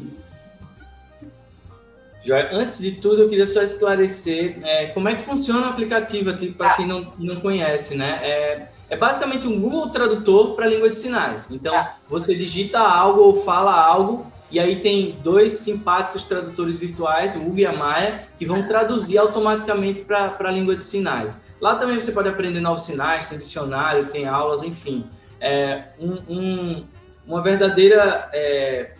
Antes 2.52 2.78
de 2.78 2.92
tudo, 2.92 3.22
eu 3.22 3.28
queria 3.28 3.46
só 3.46 3.62
esclarecer 3.62 4.58
é, 4.64 4.86
como 4.88 5.08
é 5.08 5.14
que 5.14 5.22
funciona 5.22 5.68
o 5.68 5.70
aplicativo, 5.70 6.36
tipo, 6.36 6.58
para 6.58 6.70
ah. 6.70 6.76
quem 6.76 6.86
não, 6.86 7.12
não 7.18 7.40
conhece, 7.40 7.94
né? 7.94 8.18
É, 8.20 8.68
é 8.90 8.96
basicamente 8.96 9.46
um 9.46 9.60
Google 9.60 9.90
Tradutor 9.90 10.56
para 10.56 10.66
língua 10.66 10.90
de 10.90 10.98
sinais. 10.98 11.48
Então, 11.52 11.72
ah. 11.72 11.94
você 12.08 12.34
digita 12.34 12.80
algo 12.80 13.20
ou 13.20 13.44
fala 13.44 13.72
algo 13.72 14.26
e 14.50 14.60
aí 14.60 14.76
tem 14.76 15.16
dois 15.22 15.54
simpáticos 15.54 16.24
tradutores 16.24 16.76
virtuais, 16.76 17.34
o 17.34 17.38
Hugo 17.38 17.58
e 17.58 17.66
a 17.66 17.72
Maia, 17.72 18.28
que 18.38 18.46
vão 18.46 18.66
traduzir 18.66 19.18
automaticamente 19.18 20.02
para 20.02 20.36
a 20.38 20.50
língua 20.50 20.76
de 20.76 20.84
sinais. 20.84 21.40
Lá 21.60 21.74
também 21.74 22.00
você 22.00 22.12
pode 22.12 22.28
aprender 22.28 22.60
novos 22.60 22.84
sinais, 22.84 23.28
tem 23.28 23.38
dicionário, 23.38 24.06
tem 24.06 24.26
aulas, 24.26 24.62
enfim. 24.62 25.04
É 25.40 25.84
um, 25.98 26.12
um, 26.28 26.84
uma 27.26 27.42
verdadeira 27.42 28.30
é, 28.32 28.92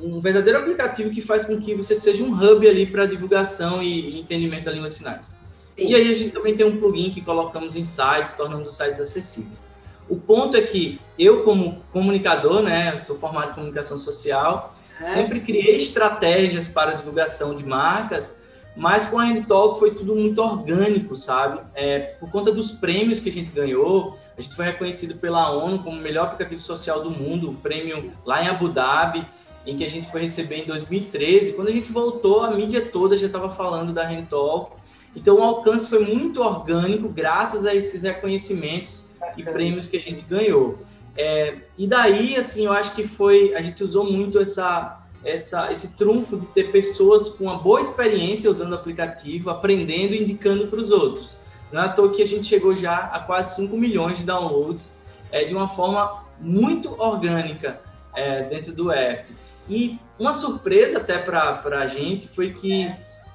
um 0.00 0.20
verdadeiro 0.20 0.58
aplicativo 0.58 1.10
que 1.10 1.20
faz 1.20 1.44
com 1.44 1.60
que 1.60 1.74
você 1.74 1.98
seja 2.00 2.22
um 2.22 2.32
hub 2.32 2.68
ali 2.68 2.86
para 2.86 3.06
divulgação 3.06 3.82
e, 3.82 4.20
entendimento 4.20 4.64
da 4.64 4.72
língua 4.72 4.88
de 4.88 4.94
sinais. 4.94 5.36
Sim. 5.76 5.90
E 5.90 5.94
aí 5.94 6.10
a 6.10 6.14
gente 6.14 6.30
também 6.30 6.56
tem 6.56 6.64
um 6.66 6.78
plugin 6.78 7.10
que 7.10 7.20
colocamos 7.20 7.76
em 7.76 7.84
sites, 7.84 8.34
tornando 8.34 8.68
os 8.68 8.76
sites 8.76 9.00
acessíveis. 9.00 9.62
O 10.08 10.16
ponto 10.16 10.56
é 10.56 10.62
que 10.62 11.00
eu, 11.18 11.42
como 11.42 11.82
comunicador, 11.92 12.62
né, 12.62 12.96
sou 12.98 13.16
formado 13.16 13.52
em 13.52 13.54
comunicação 13.54 13.96
social, 13.96 14.74
é. 15.00 15.06
sempre 15.06 15.40
criei 15.40 15.76
estratégias 15.76 16.68
para 16.68 16.92
divulgação 16.92 17.56
de 17.56 17.64
marcas, 17.64 18.42
mas 18.76 19.06
com 19.06 19.18
a 19.18 19.24
Hand 19.24 19.44
Talk 19.44 19.78
foi 19.78 19.94
tudo 19.94 20.16
muito 20.16 20.42
orgânico, 20.42 21.14
sabe? 21.14 21.60
É, 21.74 21.98
por 22.18 22.30
conta 22.30 22.50
dos 22.50 22.72
prêmios 22.72 23.20
que 23.20 23.28
a 23.28 23.32
gente 23.32 23.52
ganhou, 23.52 24.18
a 24.36 24.40
gente 24.40 24.54
foi 24.54 24.64
reconhecido 24.64 25.14
pela 25.14 25.50
ONU 25.50 25.78
como 25.78 25.96
o 25.96 26.00
melhor 26.00 26.26
aplicativo 26.26 26.60
social 26.60 27.00
do 27.00 27.10
mundo, 27.10 27.50
o 27.50 27.54
prêmio 27.54 28.12
lá 28.24 28.42
em 28.42 28.48
Abu 28.48 28.68
Dhabi, 28.68 29.24
em 29.66 29.76
que 29.76 29.84
a 29.84 29.88
gente 29.88 30.10
foi 30.10 30.22
receber 30.22 30.56
em 30.56 30.66
2013. 30.66 31.52
Quando 31.52 31.68
a 31.68 31.72
gente 31.72 31.90
voltou, 31.90 32.42
a 32.42 32.50
mídia 32.50 32.80
toda 32.82 33.16
já 33.16 33.26
estava 33.26 33.48
falando 33.48 33.92
da 33.92 34.02
Hand 34.02 34.26
Talk. 34.28 34.72
Então 35.14 35.36
o 35.38 35.42
alcance 35.42 35.88
foi 35.88 36.00
muito 36.00 36.42
orgânico, 36.42 37.08
graças 37.08 37.64
a 37.64 37.74
esses 37.74 38.02
reconhecimentos 38.02 39.04
e 39.36 39.42
prêmios 39.42 39.88
que 39.88 39.96
a 39.96 40.00
gente 40.00 40.24
ganhou. 40.24 40.78
É, 41.16 41.54
e 41.78 41.86
daí, 41.86 42.36
assim, 42.36 42.66
eu 42.66 42.72
acho 42.72 42.94
que 42.94 43.06
foi. 43.06 43.54
A 43.54 43.62
gente 43.62 43.82
usou 43.84 44.04
muito 44.10 44.38
essa, 44.38 45.00
essa, 45.24 45.70
esse 45.70 45.96
trunfo 45.96 46.36
de 46.36 46.46
ter 46.46 46.72
pessoas 46.72 47.28
com 47.28 47.44
uma 47.44 47.56
boa 47.56 47.80
experiência 47.80 48.50
usando 48.50 48.72
o 48.72 48.74
aplicativo, 48.74 49.50
aprendendo 49.50 50.14
e 50.14 50.22
indicando 50.22 50.66
para 50.66 50.80
os 50.80 50.90
outros. 50.90 51.36
Não 51.72 51.82
é 51.82 51.86
à 51.86 51.88
toa 51.88 52.10
que 52.10 52.22
a 52.22 52.26
gente 52.26 52.46
chegou 52.46 52.74
já 52.74 52.96
a 52.96 53.20
quase 53.20 53.56
5 53.56 53.76
milhões 53.76 54.18
de 54.18 54.24
downloads 54.24 54.92
é, 55.30 55.44
de 55.44 55.54
uma 55.54 55.68
forma 55.68 56.24
muito 56.40 57.00
orgânica 57.00 57.80
é, 58.14 58.42
dentro 58.42 58.72
do 58.72 58.92
app. 58.92 59.26
E 59.68 59.98
uma 60.18 60.34
surpresa 60.34 60.98
até 60.98 61.18
para 61.18 61.78
a 61.80 61.86
gente 61.86 62.28
foi 62.28 62.52
que 62.52 62.90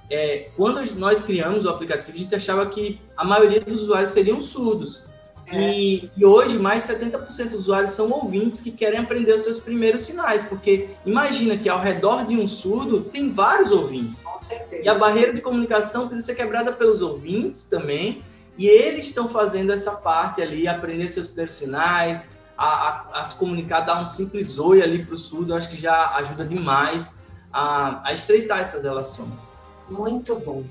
é, 0.09 0.49
quando 0.55 0.83
nós 0.95 1.21
criamos 1.21 1.65
o 1.65 1.69
aplicativo, 1.69 2.17
a 2.17 2.19
gente 2.19 2.35
achava 2.35 2.65
que 2.65 2.99
a 3.15 3.23
maioria 3.23 3.61
dos 3.61 3.83
usuários 3.83 4.11
seriam 4.11 4.41
surdos. 4.41 5.07
É. 5.51 5.71
E, 5.71 6.11
e, 6.15 6.25
hoje, 6.25 6.59
mais 6.59 6.83
70% 6.83 7.49
dos 7.49 7.61
usuários 7.61 7.91
são 7.91 8.11
ouvintes 8.11 8.61
que 8.61 8.71
querem 8.71 8.99
aprender 8.99 9.33
os 9.33 9.41
seus 9.41 9.59
primeiros 9.59 10.03
sinais, 10.03 10.43
porque 10.43 10.89
imagina 11.05 11.57
que 11.57 11.67
ao 11.67 11.79
redor 11.79 12.25
de 12.25 12.37
um 12.37 12.47
surdo 12.47 13.01
tem 13.01 13.31
vários 13.31 13.71
ouvintes. 13.71 14.23
Com 14.23 14.39
certeza. 14.39 14.83
E 14.83 14.87
a 14.87 14.95
barreira 14.95 15.33
de 15.33 15.41
comunicação 15.41 16.07
precisa 16.07 16.27
ser 16.27 16.35
quebrada 16.35 16.71
pelos 16.71 17.01
ouvintes 17.01 17.65
também, 17.65 18.21
e 18.57 18.67
eles 18.67 19.07
estão 19.07 19.27
fazendo 19.27 19.71
essa 19.71 19.93
parte 19.93 20.41
ali, 20.41 20.67
aprendendo 20.67 21.09
seus 21.09 21.27
primeiros 21.27 21.55
sinais, 21.55 22.29
a, 22.57 22.65
a, 22.65 23.21
a 23.21 23.25
se 23.25 23.35
comunicar, 23.35 23.81
dar 23.81 24.01
um 24.01 24.05
simples 24.05 24.59
oi 24.59 24.81
ali 24.83 25.03
para 25.03 25.15
o 25.15 25.17
surdo, 25.17 25.53
eu 25.53 25.57
acho 25.57 25.69
que 25.69 25.77
já 25.77 26.13
ajuda 26.15 26.43
demais 26.43 27.19
a, 27.53 28.01
a 28.07 28.13
estreitar 28.13 28.59
essas 28.59 28.83
relações. 28.83 29.48
Muito 29.89 30.35
bom. 30.39 30.63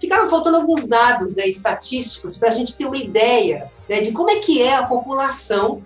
Ficaram 0.00 0.26
faltando 0.26 0.56
alguns 0.56 0.86
dados 0.86 1.34
né, 1.34 1.46
estatísticos 1.46 2.36
para 2.36 2.48
a 2.48 2.52
gente 2.52 2.76
ter 2.76 2.84
uma 2.84 2.96
ideia 2.96 3.70
né, 3.88 4.00
de 4.00 4.12
como 4.12 4.30
é 4.30 4.36
que 4.36 4.60
é 4.60 4.74
a 4.74 4.82
população 4.82 5.82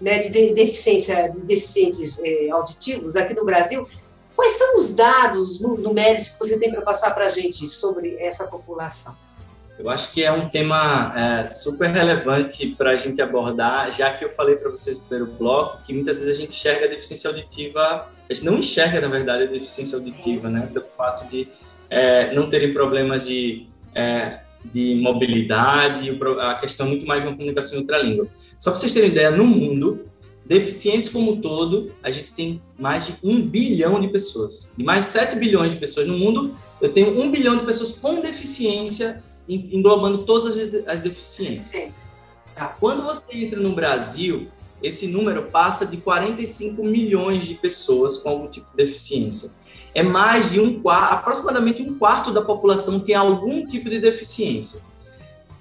né, 0.00 0.18
de 0.18 0.30
deficiência, 0.54 1.28
de 1.28 1.42
deficientes 1.42 2.20
é, 2.24 2.50
auditivos 2.50 3.16
aqui 3.16 3.34
no 3.34 3.44
Brasil. 3.44 3.86
Quais 4.34 4.52
são 4.52 4.76
os 4.76 4.94
dados 4.94 5.60
numéricos 5.60 6.28
que 6.28 6.38
você 6.38 6.58
tem 6.58 6.70
para 6.70 6.82
passar 6.82 7.10
para 7.10 7.24
a 7.24 7.28
gente 7.28 7.68
sobre 7.68 8.16
essa 8.20 8.46
população? 8.46 9.14
Eu 9.78 9.88
acho 9.90 10.10
que 10.12 10.24
é 10.24 10.32
um 10.32 10.48
tema 10.48 11.12
é, 11.16 11.46
super 11.46 11.88
relevante 11.88 12.66
para 12.66 12.90
a 12.90 12.96
gente 12.96 13.22
abordar, 13.22 13.92
já 13.92 14.12
que 14.12 14.24
eu 14.24 14.28
falei 14.28 14.56
para 14.56 14.70
vocês 14.70 14.96
no 14.96 15.02
primeiro 15.04 15.32
bloco 15.32 15.82
que 15.84 15.92
muitas 15.92 16.18
vezes 16.18 16.36
a 16.36 16.36
gente 16.36 16.56
enxerga 16.56 16.86
a 16.86 16.88
deficiência 16.88 17.30
auditiva, 17.30 18.08
a 18.28 18.32
gente 18.32 18.44
não 18.44 18.58
enxerga, 18.58 19.00
na 19.00 19.06
verdade, 19.06 19.44
a 19.44 19.46
deficiência 19.46 19.96
auditiva, 19.96 20.48
né? 20.48 20.68
Pelo 20.72 20.84
fato 20.96 21.28
de 21.28 21.48
é, 21.90 22.34
não 22.34 22.48
terem 22.48 22.72
problemas 22.72 23.26
de, 23.26 23.66
é, 23.94 24.38
de 24.64 24.94
mobilidade, 24.96 26.10
a 26.40 26.54
questão 26.54 26.86
é 26.86 26.90
muito 26.90 27.06
mais 27.06 27.22
de 27.22 27.28
uma 27.28 27.36
comunicação 27.36 27.76
em 27.76 27.80
outra 27.80 27.98
língua. 27.98 28.28
Só 28.58 28.70
para 28.70 28.80
vocês 28.80 28.92
terem 28.92 29.10
ideia, 29.10 29.30
no 29.30 29.44
mundo, 29.44 30.06
deficientes 30.44 31.08
como 31.08 31.32
um 31.32 31.40
todo, 31.40 31.92
a 32.02 32.10
gente 32.10 32.32
tem 32.32 32.60
mais 32.78 33.06
de 33.06 33.14
um 33.22 33.40
bilhão 33.42 34.00
de 34.00 34.08
pessoas. 34.08 34.72
E 34.76 34.82
mais 34.82 35.06
7 35.06 35.36
bilhões 35.36 35.72
de 35.72 35.78
pessoas 35.78 36.06
no 36.06 36.16
mundo, 36.16 36.56
eu 36.80 36.92
tenho 36.92 37.20
um 37.20 37.30
bilhão 37.30 37.56
de 37.56 37.64
pessoas 37.64 37.92
com 37.92 38.20
deficiência, 38.20 39.22
englobando 39.48 40.18
todas 40.24 40.56
as 40.86 41.02
deficiências. 41.02 41.70
deficiências. 41.70 42.32
Tá. 42.54 42.66
Quando 42.80 43.02
você 43.02 43.22
entra 43.32 43.60
no 43.60 43.72
Brasil, 43.72 44.48
esse 44.82 45.06
número 45.06 45.44
passa 45.44 45.86
de 45.86 45.96
45 45.96 46.82
milhões 46.82 47.46
de 47.46 47.54
pessoas 47.54 48.18
com 48.18 48.28
algum 48.28 48.48
tipo 48.48 48.68
de 48.70 48.76
deficiência 48.76 49.50
é 49.94 50.02
mais 50.02 50.50
de 50.50 50.60
um 50.60 50.80
quarto, 50.80 51.14
aproximadamente 51.14 51.82
um 51.82 51.98
quarto 51.98 52.32
da 52.32 52.42
população 52.42 53.00
tem 53.00 53.14
algum 53.14 53.64
tipo 53.66 53.88
de 53.88 54.00
deficiência. 54.00 54.80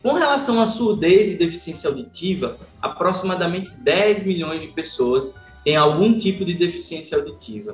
Com 0.04 0.14
relação 0.14 0.62
à 0.62 0.66
surdez 0.66 1.32
e 1.32 1.38
deficiência 1.38 1.90
auditiva, 1.90 2.58
aproximadamente 2.82 3.72
10 3.72 4.24
milhões 4.26 4.62
de 4.62 4.68
pessoas 4.68 5.36
têm 5.64 5.76
algum 5.76 6.18
tipo 6.18 6.46
de 6.46 6.54
deficiência 6.54 7.18
auditiva. 7.18 7.74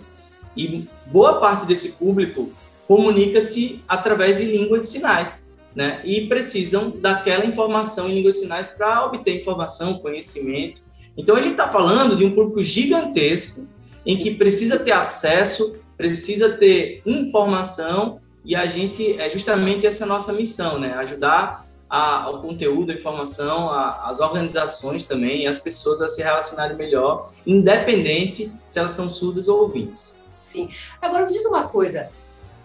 E 0.56 0.88
boa 1.08 1.40
parte 1.40 1.66
desse 1.66 1.90
público 1.94 2.52
comunica-se 2.88 3.82
através 3.88 4.38
de 4.38 4.46
língua 4.46 4.80
de 4.80 4.88
sinais, 4.88 5.52
né? 5.76 6.02
E 6.06 6.28
precisam 6.28 6.90
daquela 6.90 7.46
informação 7.46 8.10
em 8.10 8.16
língua 8.16 8.32
de 8.32 8.38
sinais 8.38 8.68
para 8.68 9.06
obter 9.06 9.40
informação, 9.40 10.00
conhecimento. 10.00 10.82
Então 11.18 11.36
a 11.36 11.42
gente 11.42 11.54
está 11.54 11.68
falando 11.68 12.16
de 12.16 12.26
um 12.26 12.32
público 12.32 12.64
gigantesco 12.64 13.68
em 14.06 14.18
que 14.18 14.32
precisa 14.32 14.80
ter 14.80 14.92
acesso 14.92 15.74
precisa 16.04 16.50
ter 16.50 17.02
informação 17.06 18.20
e 18.44 18.58
a 18.58 18.66
gente 18.66 19.18
é 19.22 19.30
justamente 19.30 19.88
essa 19.88 20.06
nossa 20.06 20.34
missão, 20.34 20.78
né? 20.78 20.96
Ajudar 20.96 21.66
a, 21.90 22.24
ao 22.24 22.42
conteúdo, 22.42 22.92
a 22.92 22.96
informação, 22.96 23.70
a, 23.70 24.10
as 24.10 24.20
organizações 24.20 25.04
também, 25.04 25.48
as 25.48 25.60
pessoas 25.60 26.02
a 26.02 26.10
se 26.10 26.22
relacionarem 26.22 26.76
melhor, 26.76 27.32
independente 27.48 28.52
se 28.68 28.80
elas 28.80 28.92
são 28.92 29.10
surdas 29.10 29.48
ou 29.48 29.62
ouvintes. 29.62 30.20
Sim. 30.42 30.68
Agora 31.02 31.26
me 31.26 31.32
diz 31.32 31.46
uma 31.46 31.70
coisa. 31.70 32.10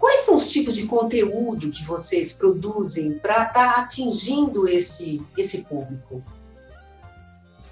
Quais 0.00 0.20
são 0.20 0.34
os 0.34 0.50
tipos 0.50 0.74
de 0.74 0.86
conteúdo 0.86 1.70
que 1.70 1.84
vocês 1.84 2.32
produzem 2.32 3.12
para 3.20 3.44
estar 3.44 3.52
tá 3.52 3.80
atingindo 3.80 4.66
esse, 4.66 5.22
esse 5.36 5.64
público? 5.64 6.24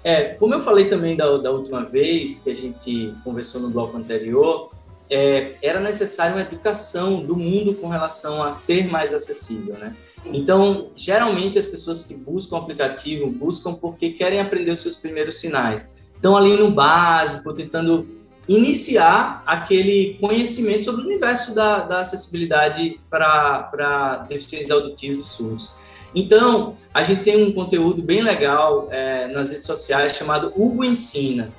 É, 0.01 0.35
como 0.35 0.53
eu 0.53 0.61
falei 0.61 0.87
também 0.87 1.17
da, 1.17 1.37
da 1.39 1.51
última 1.51 1.83
vez 1.83 2.39
que 2.39 2.51
a 2.51 2.55
gente 2.55 3.13
conversou 3.25 3.59
no 3.59 3.69
bloco 3.69 3.97
anterior, 3.97 4.76
é, 5.09 5.55
era 5.61 5.79
necessária 5.79 6.33
uma 6.33 6.41
educação 6.41 7.21
do 7.23 7.35
mundo 7.35 7.73
com 7.75 7.87
relação 7.87 8.43
a 8.43 8.53
ser 8.53 8.87
mais 8.87 9.13
acessível, 9.13 9.75
né? 9.75 9.95
Então, 10.25 10.89
geralmente 10.95 11.57
as 11.57 11.65
pessoas 11.65 12.03
que 12.03 12.13
buscam 12.13 12.55
o 12.55 12.59
aplicativo 12.59 13.29
buscam 13.29 13.73
porque 13.73 14.11
querem 14.11 14.39
aprender 14.39 14.71
os 14.71 14.81
seus 14.81 14.97
primeiros 14.97 15.39
sinais. 15.39 15.95
Estão 16.13 16.35
ali 16.35 16.57
no 16.57 16.71
básico, 16.71 17.53
tentando 17.53 18.07
iniciar 18.47 19.43
aquele 19.45 20.17
conhecimento 20.19 20.85
sobre 20.85 21.01
o 21.01 21.05
universo 21.05 21.53
da, 21.53 21.81
da 21.81 22.01
acessibilidade 22.01 22.99
para 23.09 24.25
deficientes 24.27 24.71
auditivos 24.71 25.19
e 25.19 25.23
surdos. 25.23 25.75
Então, 26.15 26.75
a 26.93 27.03
gente 27.03 27.23
tem 27.23 27.41
um 27.43 27.51
conteúdo 27.51 28.01
bem 28.01 28.21
legal 28.21 28.87
é, 28.89 29.27
nas 29.27 29.51
redes 29.51 29.65
sociais 29.65 30.15
chamado 30.15 30.51
Hugo 30.55 30.83
Ensina 30.83 31.49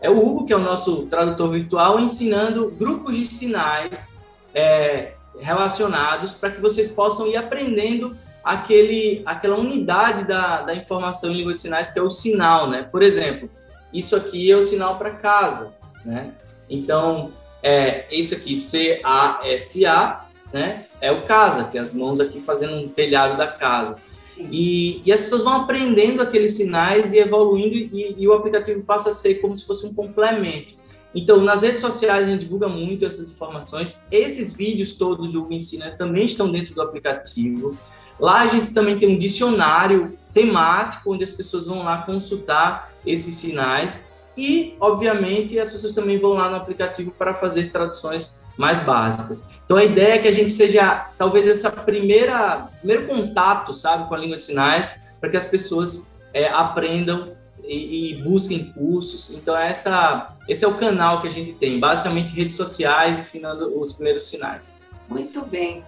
é 0.00 0.08
o 0.08 0.18
Hugo, 0.18 0.46
que 0.46 0.52
é 0.52 0.56
o 0.56 0.60
nosso 0.60 1.06
tradutor 1.06 1.50
virtual, 1.50 1.98
ensinando 1.98 2.70
grupos 2.70 3.16
de 3.16 3.26
sinais 3.26 4.08
é, 4.54 5.12
relacionados 5.40 6.32
para 6.32 6.50
que 6.50 6.60
vocês 6.60 6.88
possam 6.88 7.26
ir 7.26 7.36
aprendendo 7.36 8.16
aquele, 8.42 9.22
aquela 9.26 9.56
unidade 9.56 10.24
da, 10.24 10.62
da 10.62 10.74
informação 10.74 11.30
em 11.30 11.36
língua 11.36 11.52
de 11.52 11.60
sinais, 11.60 11.90
que 11.90 11.98
é 11.98 12.02
o 12.02 12.10
sinal, 12.10 12.70
né? 12.70 12.82
Por 12.82 13.02
exemplo, 13.02 13.50
isso 13.92 14.16
aqui 14.16 14.50
é 14.50 14.56
o 14.56 14.62
sinal 14.62 14.96
para 14.96 15.10
casa, 15.10 15.74
né? 16.04 16.32
Então, 16.68 17.30
é, 17.62 18.06
esse 18.10 18.34
aqui, 18.34 18.56
C-A-S-A, 18.56 20.26
né? 20.52 20.84
É 21.00 21.12
o 21.12 21.22
casa, 21.22 21.64
que 21.64 21.76
é 21.76 21.80
as 21.80 21.92
mãos 21.92 22.20
aqui 22.20 22.40
fazendo 22.40 22.74
um 22.74 22.88
telhado 22.88 23.36
da 23.36 23.46
casa. 23.46 23.96
E, 24.38 25.02
e, 25.04 25.12
as 25.12 25.22
pessoas 25.22 25.42
vão 25.42 25.54
aprendendo 25.54 26.22
aqueles 26.22 26.54
sinais 26.56 27.12
e 27.12 27.18
evoluindo, 27.18 27.74
e, 27.76 28.14
e, 28.16 28.28
o 28.28 28.32
aplicativo 28.32 28.82
passa 28.82 29.10
a 29.10 29.12
ser 29.14 29.36
como 29.36 29.56
se 29.56 29.66
fosse 29.66 29.84
um 29.84 29.92
complemento. 29.92 30.78
Então, 31.14 31.40
nas 31.40 31.62
redes 31.62 31.80
sociais, 31.80 32.24
a 32.24 32.28
gente 32.28 32.42
divulga 32.42 32.68
muito 32.68 33.04
essas 33.04 33.28
informações. 33.28 34.00
Esses 34.10 34.52
vídeos 34.52 34.92
todos 34.92 35.32
do 35.32 35.52
Ensina 35.52 35.90
também 35.90 36.26
estão 36.26 36.50
dentro 36.50 36.74
do 36.74 36.82
aplicativo. 36.82 37.76
Lá 38.20 38.42
a 38.42 38.46
gente 38.46 38.72
também 38.72 38.98
tem 38.98 39.14
um 39.14 39.18
dicionário 39.18 40.16
temático, 40.32 41.12
onde 41.12 41.24
as 41.24 41.30
pessoas 41.30 41.66
vão 41.66 41.82
lá 41.82 42.02
consultar 42.02 42.92
esses 43.04 43.34
sinais. 43.34 43.98
E, 44.36 44.76
obviamente, 44.78 45.58
as 45.58 45.70
pessoas 45.70 45.92
também 45.92 46.18
vão 46.18 46.34
lá 46.34 46.48
no 46.48 46.56
aplicativo 46.56 47.10
para 47.10 47.34
fazer 47.34 47.72
traduções 47.72 48.37
mais 48.58 48.80
básicas. 48.80 49.48
Então 49.64 49.76
a 49.76 49.84
ideia 49.84 50.14
é 50.14 50.18
que 50.18 50.28
a 50.28 50.32
gente 50.32 50.50
seja 50.50 51.06
talvez 51.16 51.46
essa 51.46 51.70
primeira 51.70 52.68
primeiro 52.80 53.06
contato, 53.06 53.72
sabe, 53.72 54.08
com 54.08 54.14
a 54.14 54.18
língua 54.18 54.36
de 54.36 54.44
sinais, 54.44 54.92
para 55.20 55.30
que 55.30 55.36
as 55.36 55.46
pessoas 55.46 56.08
é, 56.34 56.48
aprendam 56.48 57.32
e, 57.62 58.14
e, 58.14 58.22
busquem 58.22 58.72
cursos. 58.72 59.30
Então 59.30 59.56
essa 59.56 60.34
esse 60.48 60.64
é 60.64 60.68
o 60.68 60.74
canal 60.74 61.22
que 61.22 61.28
a 61.28 61.30
gente 61.30 61.52
tem, 61.52 61.78
basicamente 61.78 62.34
redes 62.34 62.56
sociais 62.56 63.18
ensinando 63.18 63.78
os 63.78 63.92
primeiros 63.92 64.24
sinais. 64.24 64.80
Muito 65.08 65.46
bem. 65.46 65.84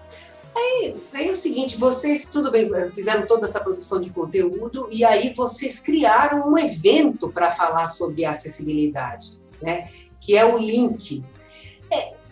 Aí, 0.55 0.97
aí 1.15 1.29
é 1.29 1.31
o 1.31 1.37
seguinte, 1.37 1.77
vocês, 1.77 2.27
tudo 2.27 2.51
bem, 2.51 2.69
fizeram 2.95 3.27
toda 3.27 3.47
essa 3.47 3.61
produção 3.61 4.01
de 4.01 4.11
conteúdo 4.11 4.89
e 4.91 5.05
aí 5.05 5.33
vocês 5.33 5.79
criaram 5.79 6.51
um 6.51 6.59
evento 6.59 7.31
para 7.31 7.51
falar 7.51 7.87
sobre 7.87 8.25
acessibilidade, 8.25 9.39
né? 9.63 9.89
Que 10.21 10.37
é 10.37 10.45
o 10.45 10.59
Link. 10.59 11.23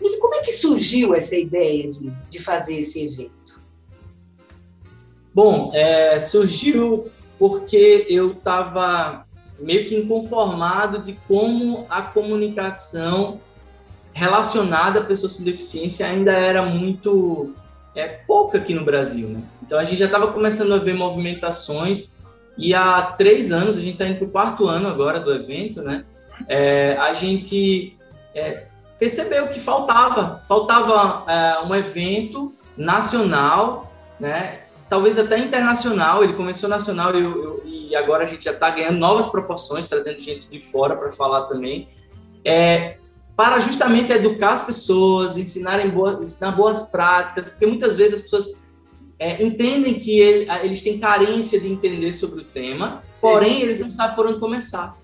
É, 0.01 0.17
como 0.19 0.35
é 0.35 0.39
que 0.39 0.51
surgiu 0.51 1.13
essa 1.13 1.35
ideia 1.35 1.87
de, 1.87 2.11
de 2.29 2.39
fazer 2.39 2.77
esse 2.79 3.05
evento? 3.05 3.59
Bom, 5.33 5.71
é, 5.73 6.19
surgiu 6.19 7.09
porque 7.37 8.05
eu 8.09 8.31
estava 8.31 9.25
meio 9.59 9.87
que 9.87 9.95
inconformado 9.95 10.99
de 10.99 11.13
como 11.27 11.85
a 11.89 12.01
comunicação 12.01 13.39
relacionada 14.13 14.99
a 14.99 15.03
pessoas 15.03 15.33
com 15.33 15.43
deficiência 15.43 16.05
ainda 16.05 16.31
era 16.31 16.65
muito 16.65 17.53
é, 17.95 18.07
pouca 18.07 18.57
aqui 18.57 18.73
no 18.73 18.83
Brasil. 18.83 19.27
Né? 19.29 19.41
Então 19.63 19.77
a 19.77 19.83
gente 19.83 19.99
já 19.99 20.05
estava 20.05 20.31
começando 20.31 20.73
a 20.73 20.77
ver 20.77 20.93
movimentações 20.93 22.15
E 22.57 22.73
há 22.73 23.01
três 23.01 23.51
anos, 23.51 23.77
a 23.77 23.79
gente 23.79 23.93
está 23.93 24.05
indo 24.05 24.17
para 24.17 24.27
o 24.27 24.31
quarto 24.31 24.67
ano 24.67 24.89
agora 24.89 25.19
do 25.19 25.33
evento, 25.33 25.81
né? 25.81 26.03
É, 26.47 26.97
a 26.97 27.13
gente 27.13 27.97
é, 28.35 28.67
percebeu 28.99 29.47
que 29.47 29.59
faltava, 29.59 30.43
faltava 30.47 31.23
é, 31.31 31.65
um 31.65 31.73
evento 31.73 32.53
nacional, 32.77 33.91
né? 34.19 34.63
Talvez 34.89 35.17
até 35.17 35.37
internacional. 35.37 36.23
Ele 36.23 36.33
começou 36.33 36.69
nacional 36.69 37.15
e, 37.15 37.23
eu, 37.23 37.61
e 37.65 37.95
agora 37.95 38.25
a 38.25 38.27
gente 38.27 38.45
já 38.45 38.51
está 38.51 38.69
ganhando 38.69 38.97
novas 38.97 39.27
proporções, 39.27 39.85
trazendo 39.85 40.19
gente 40.19 40.49
de 40.49 40.61
fora 40.61 40.95
para 40.95 41.11
falar 41.11 41.43
também. 41.43 41.87
É, 42.43 42.97
para 43.35 43.59
justamente 43.59 44.11
educar 44.11 44.51
as 44.51 44.63
pessoas, 44.63 45.37
ensinarem 45.37 45.89
boas, 45.89 46.21
ensinar 46.21 46.51
boas 46.51 46.83
práticas, 46.83 47.51
porque 47.51 47.65
muitas 47.65 47.95
vezes 47.95 48.15
as 48.15 48.21
pessoas 48.21 48.61
é, 49.17 49.41
entendem 49.41 49.93
que 49.93 50.19
ele, 50.19 50.51
eles 50.61 50.81
têm 50.81 50.99
carência 50.99 51.59
de 51.59 51.71
entender 51.71 52.11
sobre 52.13 52.41
o 52.41 52.43
tema, 52.43 53.01
porém 53.21 53.61
eles 53.61 53.79
não 53.79 53.91
sabem 53.91 54.15
por 54.15 54.27
onde 54.27 54.39
começar, 54.39 54.97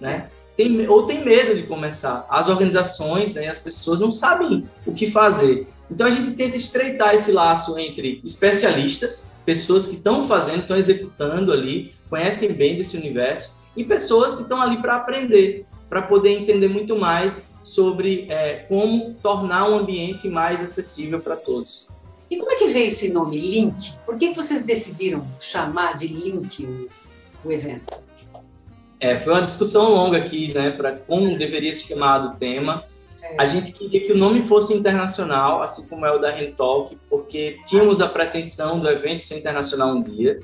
né? 0.00 0.28
Tem, 0.60 0.86
ou 0.86 1.04
tem 1.04 1.24
medo 1.24 1.54
de 1.54 1.62
começar. 1.62 2.26
As 2.28 2.50
organizações, 2.50 3.32
né, 3.32 3.48
as 3.48 3.58
pessoas 3.58 3.98
não 3.98 4.12
sabem 4.12 4.68
o 4.84 4.92
que 4.92 5.10
fazer. 5.10 5.66
Então 5.90 6.06
a 6.06 6.10
gente 6.10 6.32
tenta 6.32 6.54
estreitar 6.54 7.14
esse 7.14 7.32
laço 7.32 7.78
entre 7.78 8.20
especialistas, 8.22 9.32
pessoas 9.46 9.86
que 9.86 9.94
estão 9.94 10.28
fazendo, 10.28 10.60
estão 10.60 10.76
executando 10.76 11.50
ali, 11.50 11.94
conhecem 12.10 12.52
bem 12.52 12.76
desse 12.76 12.94
universo, 12.94 13.56
e 13.74 13.82
pessoas 13.82 14.34
que 14.34 14.42
estão 14.42 14.60
ali 14.60 14.76
para 14.82 14.96
aprender, 14.96 15.64
para 15.88 16.02
poder 16.02 16.38
entender 16.38 16.68
muito 16.68 16.94
mais 16.94 17.48
sobre 17.64 18.26
é, 18.28 18.66
como 18.68 19.14
tornar 19.22 19.66
um 19.66 19.78
ambiente 19.78 20.28
mais 20.28 20.62
acessível 20.62 21.20
para 21.20 21.36
todos. 21.36 21.88
E 22.30 22.36
como 22.36 22.52
é 22.52 22.56
que 22.56 22.66
veio 22.66 22.88
esse 22.88 23.14
nome, 23.14 23.38
Link? 23.38 23.96
Por 24.04 24.18
que 24.18 24.34
vocês 24.34 24.60
decidiram 24.60 25.26
chamar 25.40 25.96
de 25.96 26.06
Link 26.06 26.66
o, 26.66 26.88
o 27.48 27.50
evento? 27.50 28.09
É, 29.00 29.16
foi 29.16 29.32
uma 29.32 29.42
discussão 29.42 29.90
longa 29.90 30.18
aqui, 30.18 30.52
né, 30.52 30.70
para 30.70 30.92
como 30.92 31.36
deveria 31.38 31.74
ser 31.74 31.86
chamado 31.86 32.34
o 32.34 32.36
tema. 32.36 32.84
É. 33.22 33.36
A 33.38 33.46
gente 33.46 33.72
queria 33.72 34.04
que 34.04 34.12
o 34.12 34.18
nome 34.18 34.42
fosse 34.42 34.74
internacional, 34.74 35.62
assim 35.62 35.88
como 35.88 36.04
é 36.04 36.12
o 36.12 36.18
da 36.18 36.30
Rentalk, 36.30 36.96
porque 37.08 37.58
tínhamos 37.66 38.00
a 38.00 38.08
pretensão 38.08 38.78
do 38.78 38.88
evento 38.88 39.24
ser 39.24 39.38
internacional 39.38 39.94
um 39.94 40.02
dia. 40.02 40.38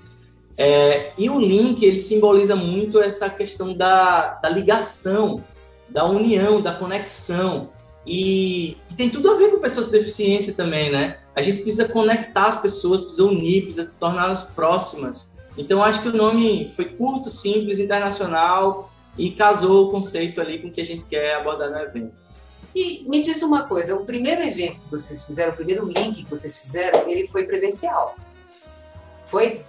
É, 0.57 1.11
e 1.19 1.29
o 1.29 1.39
link, 1.39 1.85
ele 1.85 1.99
simboliza 1.99 2.57
muito 2.57 2.99
essa 3.01 3.29
questão 3.29 3.75
da, 3.75 4.35
da 4.43 4.49
ligação, 4.49 5.45
da 5.89 6.05
união, 6.07 6.63
da 6.63 6.73
conexão. 6.73 7.69
E, 8.07 8.77
e, 8.91 8.95
tem 8.97 9.11
tudo 9.11 9.31
a 9.31 9.35
ver 9.35 9.51
com 9.51 9.59
pessoas 9.59 9.87
com 9.87 9.93
deficiência 9.93 10.55
também, 10.55 10.91
né? 10.91 11.19
A 11.35 11.43
gente 11.43 11.61
precisa 11.61 11.89
conectar 11.89 12.47
as 12.47 12.57
pessoas, 12.57 13.03
precisa 13.03 13.25
unir, 13.25 13.65
precisa 13.65 13.91
torná-las 13.99 14.43
próximas. 14.43 15.36
Então, 15.57 15.83
acho 15.83 16.03
que 16.03 16.09
o 16.09 16.17
nome 16.17 16.73
foi 16.75 16.85
curto, 16.85 17.31
simples, 17.31 17.79
internacional 17.79 18.91
e 19.17 19.31
casou 19.31 19.87
o 19.87 19.91
conceito 19.91 20.41
ali 20.41 20.61
com 20.61 20.69
o 20.69 20.71
que 20.71 20.81
a 20.81 20.85
gente 20.85 21.05
quer 21.05 21.37
abordar 21.37 21.71
no 21.71 21.79
evento. 21.79 22.27
E 22.75 23.07
me 23.09 23.23
diz 23.23 23.43
uma 23.43 23.63
coisa, 23.63 23.97
o 23.97 24.05
primeiro 24.05 24.43
evento 24.43 24.81
que 24.83 24.91
vocês 24.91 25.25
fizeram, 25.25 25.55
o 25.55 25.57
primeiro 25.57 25.87
link 25.87 26.23
que 26.23 26.29
vocês 26.29 26.59
fizeram, 26.59 27.09
ele 27.09 27.27
foi 27.27 27.45
presencial. 27.45 28.15
Foi? 29.25 29.63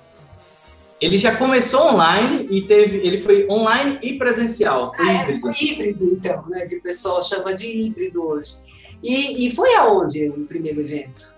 Ele 0.99 1.17
já 1.17 1.35
começou 1.35 1.93
online 1.93 2.47
e 2.49 2.63
teve, 2.63 2.97
ele 2.97 3.17
foi 3.17 3.47
online 3.49 3.97
e 4.01 4.17
presencial. 4.17 4.93
Foi 4.93 5.07
ah, 5.07 5.21
híbrido. 5.21 5.37
É, 5.37 5.41
foi 5.41 5.67
híbrido, 5.67 6.05
então, 6.11 6.43
né? 6.49 6.65
Que 6.65 6.75
o 6.77 6.81
pessoal 6.81 7.23
chama 7.23 7.55
de 7.55 7.65
híbrido 7.65 8.27
hoje. 8.27 8.57
E, 9.01 9.47
e 9.47 9.51
foi 9.51 9.73
aonde 9.75 10.27
o 10.27 10.45
primeiro 10.45 10.81
evento? 10.81 11.36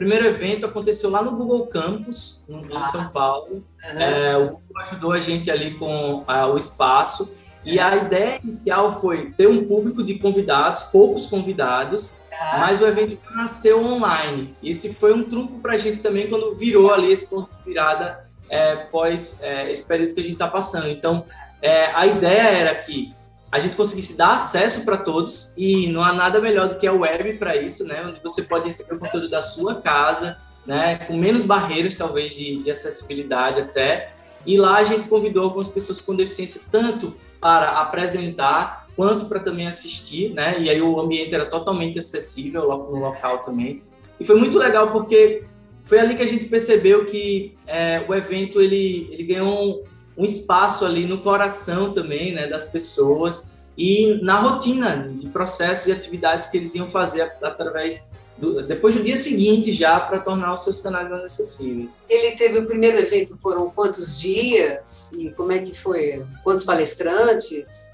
O 0.00 0.02
primeiro 0.02 0.26
evento 0.28 0.64
aconteceu 0.64 1.10
lá 1.10 1.20
no 1.20 1.32
Google 1.32 1.66
Campus, 1.66 2.42
em 2.48 2.62
ah. 2.74 2.84
São 2.84 3.10
Paulo. 3.10 3.62
Uhum. 3.92 4.00
É, 4.00 4.34
o 4.34 4.44
Google 4.44 4.82
ajudou 4.82 5.12
a 5.12 5.20
gente 5.20 5.50
ali 5.50 5.74
com 5.74 6.24
ah, 6.26 6.46
o 6.46 6.56
espaço. 6.56 7.36
E 7.66 7.78
a 7.78 7.94
ideia 7.96 8.40
inicial 8.42 8.98
foi 8.98 9.30
ter 9.32 9.46
um 9.46 9.62
público 9.66 10.02
de 10.02 10.14
convidados, 10.14 10.84
poucos 10.84 11.26
convidados, 11.26 12.14
ah. 12.32 12.60
mas 12.60 12.80
o 12.80 12.86
evento 12.86 13.18
nasceu 13.34 13.84
online. 13.84 14.54
E 14.62 14.70
esse 14.70 14.90
foi 14.94 15.12
um 15.12 15.22
trunfo 15.22 15.58
para 15.58 15.74
a 15.74 15.78
gente 15.78 15.98
também 15.98 16.30
quando 16.30 16.54
virou 16.54 16.90
ali 16.94 17.12
esse 17.12 17.26
ponto 17.26 17.50
de 17.54 17.62
virada 17.62 18.24
é, 18.48 18.76
pós 18.76 19.42
é, 19.42 19.70
esse 19.70 19.86
período 19.86 20.14
que 20.14 20.20
a 20.20 20.24
gente 20.24 20.32
está 20.32 20.48
passando. 20.48 20.88
Então, 20.88 21.26
é, 21.60 21.90
a 21.94 22.06
ideia 22.06 22.48
era 22.48 22.74
que 22.74 23.14
a 23.50 23.58
gente 23.58 23.74
conseguisse 23.74 24.16
dar 24.16 24.36
acesso 24.36 24.84
para 24.84 24.96
todos 24.96 25.52
e 25.56 25.88
não 25.88 26.02
há 26.02 26.12
nada 26.12 26.40
melhor 26.40 26.68
do 26.68 26.76
que 26.76 26.86
a 26.86 26.92
web 26.92 27.34
para 27.34 27.56
isso, 27.56 27.84
né? 27.84 28.04
Onde 28.06 28.20
você 28.22 28.42
pode 28.42 28.66
receber 28.66 28.94
o 28.94 28.98
conteúdo 28.98 29.28
da 29.28 29.42
sua 29.42 29.76
casa, 29.76 30.38
né? 30.64 30.98
Com 30.98 31.16
menos 31.16 31.44
barreiras, 31.44 31.96
talvez, 31.96 32.34
de, 32.34 32.62
de 32.62 32.70
acessibilidade 32.70 33.60
até. 33.60 34.12
E 34.46 34.56
lá 34.56 34.76
a 34.76 34.84
gente 34.84 35.08
convidou 35.08 35.44
algumas 35.44 35.68
pessoas 35.68 36.00
com 36.00 36.14
deficiência, 36.14 36.60
tanto 36.70 37.14
para 37.40 37.80
apresentar 37.80 38.86
quanto 38.94 39.26
para 39.26 39.40
também 39.40 39.66
assistir, 39.66 40.32
né? 40.32 40.56
E 40.60 40.70
aí 40.70 40.80
o 40.80 41.00
ambiente 41.00 41.34
era 41.34 41.46
totalmente 41.46 41.98
acessível 41.98 42.62
no 42.68 42.98
local 43.00 43.38
também. 43.38 43.82
E 44.18 44.24
foi 44.24 44.36
muito 44.36 44.58
legal 44.58 44.92
porque 44.92 45.42
foi 45.84 45.98
ali 45.98 46.14
que 46.14 46.22
a 46.22 46.26
gente 46.26 46.44
percebeu 46.44 47.04
que 47.04 47.56
é, 47.66 48.04
o 48.06 48.14
evento 48.14 48.60
ele, 48.60 49.08
ele 49.10 49.24
ganhou 49.24 49.82
um, 50.16 50.24
espaço 50.24 50.84
ali 50.84 51.06
no 51.06 51.18
coração 51.18 51.92
também 51.92 52.32
né, 52.34 52.46
das 52.46 52.64
pessoas 52.64 53.52
e 53.76 54.18
na 54.22 54.38
rotina 54.40 55.08
de 55.14 55.28
processos 55.28 55.86
e 55.86 55.92
atividades 55.92 56.48
que 56.48 56.56
eles 56.56 56.74
iam 56.74 56.90
fazer 56.90 57.22
através 57.42 58.12
do, 58.36 58.62
depois 58.62 58.94
do 58.94 59.02
dia 59.02 59.16
seguinte 59.16 59.72
já 59.72 60.00
para 60.00 60.18
tornar 60.18 60.54
os 60.54 60.64
seus 60.64 60.80
canais 60.80 61.08
mais 61.08 61.24
acessíveis. 61.24 62.04
Ele 62.08 62.36
teve 62.36 62.58
o 62.58 62.66
primeiro 62.66 62.98
evento 62.98 63.36
foram 63.36 63.70
quantos 63.70 64.20
dias 64.20 65.10
e 65.18 65.30
como 65.30 65.52
é 65.52 65.58
que 65.58 65.74
foi? 65.74 66.24
Quantos 66.42 66.64
palestrantes? 66.64 67.92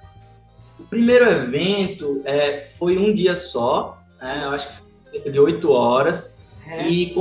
O 0.79 0.85
primeiro 0.85 1.25
evento 1.29 2.21
é, 2.25 2.61
foi 2.61 2.99
um 2.99 3.13
dia 3.13 3.35
só, 3.35 3.99
né, 4.21 4.43
eu 4.45 4.51
acho 4.51 4.69
que 4.69 4.75
foi 4.75 4.85
cerca 5.05 5.31
de 5.31 5.41
oito 5.41 5.71
horas 5.71 6.39
é. 6.67 6.89
e 6.89 7.15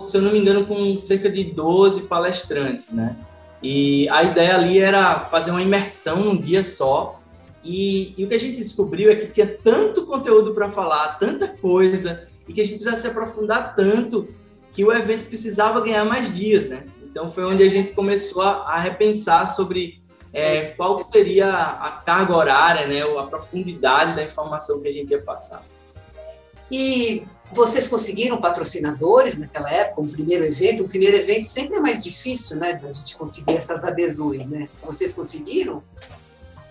se 0.00 0.16
eu 0.16 0.22
não 0.22 0.32
me 0.32 0.38
engano, 0.38 0.66
com 0.66 1.02
cerca 1.02 1.30
de 1.30 1.44
12 1.44 2.02
palestrantes, 2.02 2.92
né? 2.92 3.16
E 3.62 4.08
a 4.08 4.22
ideia 4.22 4.54
ali 4.54 4.78
era 4.78 5.20
fazer 5.20 5.50
uma 5.50 5.62
imersão 5.62 6.16
num 6.20 6.36
dia 6.36 6.62
só. 6.62 7.20
E, 7.64 8.14
e 8.16 8.24
o 8.24 8.28
que 8.28 8.34
a 8.34 8.38
gente 8.38 8.56
descobriu 8.56 9.10
é 9.10 9.16
que 9.16 9.26
tinha 9.26 9.46
tanto 9.46 10.06
conteúdo 10.06 10.54
para 10.54 10.70
falar, 10.70 11.18
tanta 11.18 11.48
coisa, 11.48 12.26
e 12.46 12.52
que 12.52 12.60
a 12.60 12.64
gente 12.64 12.76
precisava 12.76 12.96
se 12.96 13.06
aprofundar 13.06 13.74
tanto 13.74 14.28
que 14.72 14.84
o 14.84 14.92
evento 14.92 15.24
precisava 15.24 15.80
ganhar 15.80 16.04
mais 16.04 16.32
dias, 16.32 16.68
né? 16.68 16.84
Então 17.02 17.30
foi 17.30 17.44
onde 17.44 17.62
a 17.62 17.68
gente 17.68 17.92
começou 17.92 18.42
a, 18.42 18.74
a 18.74 18.78
repensar 18.78 19.46
sobre 19.46 20.00
é, 20.32 20.66
qual 20.76 20.98
seria 20.98 21.50
a 21.50 21.90
carga 21.90 22.36
horária, 22.36 22.86
né, 22.86 23.04
ou 23.04 23.18
a 23.18 23.26
profundidade 23.26 24.14
da 24.14 24.22
informação 24.22 24.80
que 24.80 24.88
a 24.88 24.92
gente 24.92 25.10
ia 25.10 25.20
passar. 25.20 25.64
E 26.70 27.24
vocês 27.52 27.86
conseguiram 27.86 28.38
patrocinadores 28.38 29.38
naquela 29.38 29.70
época, 29.70 30.02
um 30.02 30.06
primeiro 30.06 30.44
evento? 30.44 30.84
O 30.84 30.88
primeiro 30.88 31.16
evento 31.16 31.46
sempre 31.46 31.78
é 31.78 31.80
mais 31.80 32.04
difícil, 32.04 32.56
né, 32.56 32.74
da 32.74 32.92
gente 32.92 33.16
conseguir 33.16 33.56
essas 33.56 33.84
adesões, 33.84 34.46
né? 34.46 34.68
Vocês 34.82 35.12
conseguiram? 35.12 35.82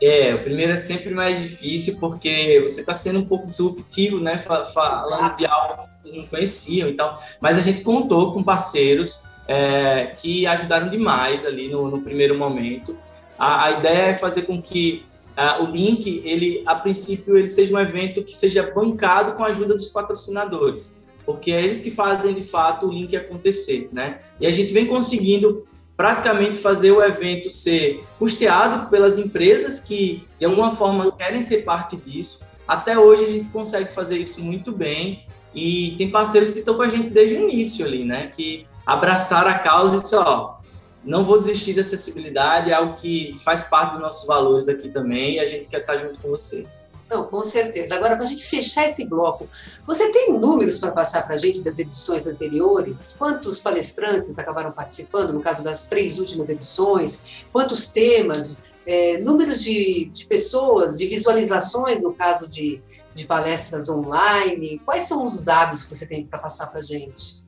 É, 0.02 0.36
o 0.36 0.44
primeiro 0.44 0.74
é 0.74 0.78
sempre 0.78 1.10
mais 1.10 1.42
difícil 1.42 1.98
porque 2.00 2.62
você 2.62 2.82
está 2.82 2.94
sendo 2.94 3.20
um 3.20 3.26
pouco 3.26 3.48
disruptivo, 3.48 4.20
né, 4.20 4.38
falando 4.38 5.36
de 5.36 5.46
algo 5.48 5.84
que 6.04 6.16
não 6.16 6.28
conheciam 6.28 6.90
e 6.90 6.94
tal. 6.94 7.22
Mas 7.42 7.58
a 7.58 7.62
gente 7.62 7.82
contou 7.82 8.32
com 8.32 8.44
parceiros 8.44 9.24
é, 9.48 10.14
que 10.18 10.46
ajudaram 10.46 10.90
demais 10.90 11.46
ali 11.46 11.70
no, 11.70 11.90
no 11.90 12.02
primeiro 12.02 12.38
momento. 12.38 12.96
A, 13.40 13.66
a 13.66 13.72
ideia 13.72 14.12
é 14.12 14.16
fazer 14.16 14.44
com 14.44 14.62
que 14.62 15.04
Uh, 15.38 15.64
o 15.64 15.68
link, 15.68 16.24
ele 16.26 16.64
a 16.66 16.74
princípio, 16.74 17.38
ele 17.38 17.48
seja 17.48 17.76
um 17.76 17.80
evento 17.80 18.24
que 18.24 18.36
seja 18.36 18.72
bancado 18.74 19.34
com 19.34 19.44
a 19.44 19.48
ajuda 19.48 19.76
dos 19.76 19.88
patrocinadores, 19.88 21.00
porque 21.24 21.52
é 21.52 21.64
eles 21.64 21.80
que 21.80 21.92
fazem 21.92 22.34
de 22.34 22.42
fato 22.42 22.88
o 22.88 22.92
link 22.92 23.16
acontecer, 23.16 23.88
né? 23.92 24.20
E 24.40 24.48
a 24.48 24.52
gente 24.52 24.74
vem 24.74 24.88
conseguindo 24.88 25.68
praticamente 25.96 26.58
fazer 26.58 26.92
o 26.92 27.04
evento 27.04 27.52
ser 27.52 28.04
custeado 28.18 28.90
pelas 28.90 29.18
empresas 29.20 29.80
que 29.80 30.24
de 30.40 30.46
alguma 30.46 30.76
forma 30.76 31.12
querem 31.12 31.44
ser 31.44 31.64
parte 31.64 31.96
disso. 31.96 32.42
Até 32.68 32.98
hoje 32.98 33.24
a 33.24 33.32
gente 33.32 33.48
consegue 33.50 33.92
fazer 33.92 34.18
isso 34.18 34.42
muito 34.42 34.72
bem 34.72 35.24
e 35.54 35.96
tem 35.98 36.10
parceiros 36.10 36.52
que 36.52 36.60
estão 36.60 36.76
com 36.76 36.82
a 36.84 36.90
gente 36.90 37.10
desde 37.10 37.36
o 37.36 37.50
início 37.50 37.86
ali, 37.86 38.04
né? 38.04 38.32
Que 38.36 38.66
abraçaram 38.86 39.50
a 39.50 39.60
causa 39.60 39.98
e 39.98 40.02
disse, 40.02 40.16
ó, 40.16 40.57
não 41.04 41.24
vou 41.24 41.40
desistir 41.40 41.74
da 41.74 41.82
acessibilidade, 41.82 42.72
é 42.72 42.74
algo 42.74 42.96
que 42.96 43.34
faz 43.44 43.64
parte 43.64 43.94
dos 43.94 44.02
nossos 44.02 44.28
valores 44.28 44.68
aqui 44.68 44.90
também 44.90 45.36
e 45.36 45.40
a 45.40 45.48
gente 45.48 45.68
quer 45.68 45.82
estar 45.82 45.98
junto 45.98 46.20
com 46.20 46.30
vocês. 46.30 46.88
Não, 47.10 47.24
com 47.24 47.44
certeza. 47.44 47.96
Agora, 47.96 48.16
para 48.16 48.26
a 48.26 48.28
gente 48.28 48.44
fechar 48.44 48.86
esse 48.86 49.06
bloco, 49.06 49.48
você 49.86 50.12
tem 50.12 50.34
números 50.34 50.78
para 50.78 50.92
passar 50.92 51.24
para 51.24 51.36
a 51.36 51.38
gente 51.38 51.62
das 51.62 51.80
edições 51.80 52.28
anteriores? 52.28 53.16
Quantos 53.18 53.60
palestrantes 53.60 54.38
acabaram 54.38 54.72
participando, 54.74 55.32
no 55.32 55.42
caso 55.42 55.64
das 55.64 55.86
três 55.86 56.20
últimas 56.20 56.50
edições? 56.50 57.46
Quantos 57.52 57.88
temas? 57.88 58.64
É, 58.86 59.18
número 59.20 59.58
de, 59.58 60.06
de, 60.06 60.26
pessoas, 60.26 60.98
de 60.98 61.08
visualizações, 61.08 62.02
no 62.02 62.14
caso 62.14 62.48
de, 62.48 62.82
de 63.14 63.26
palestras 63.26 63.90
online? 63.90 64.82
Quais 64.86 65.04
são 65.04 65.24
os 65.24 65.44
dados 65.44 65.84
que 65.84 65.96
você 65.96 66.06
tem 66.06 66.26
para 66.26 66.40
passar 66.40 66.68
para 66.68 66.80
a 66.80 66.84
gente? 66.84 67.42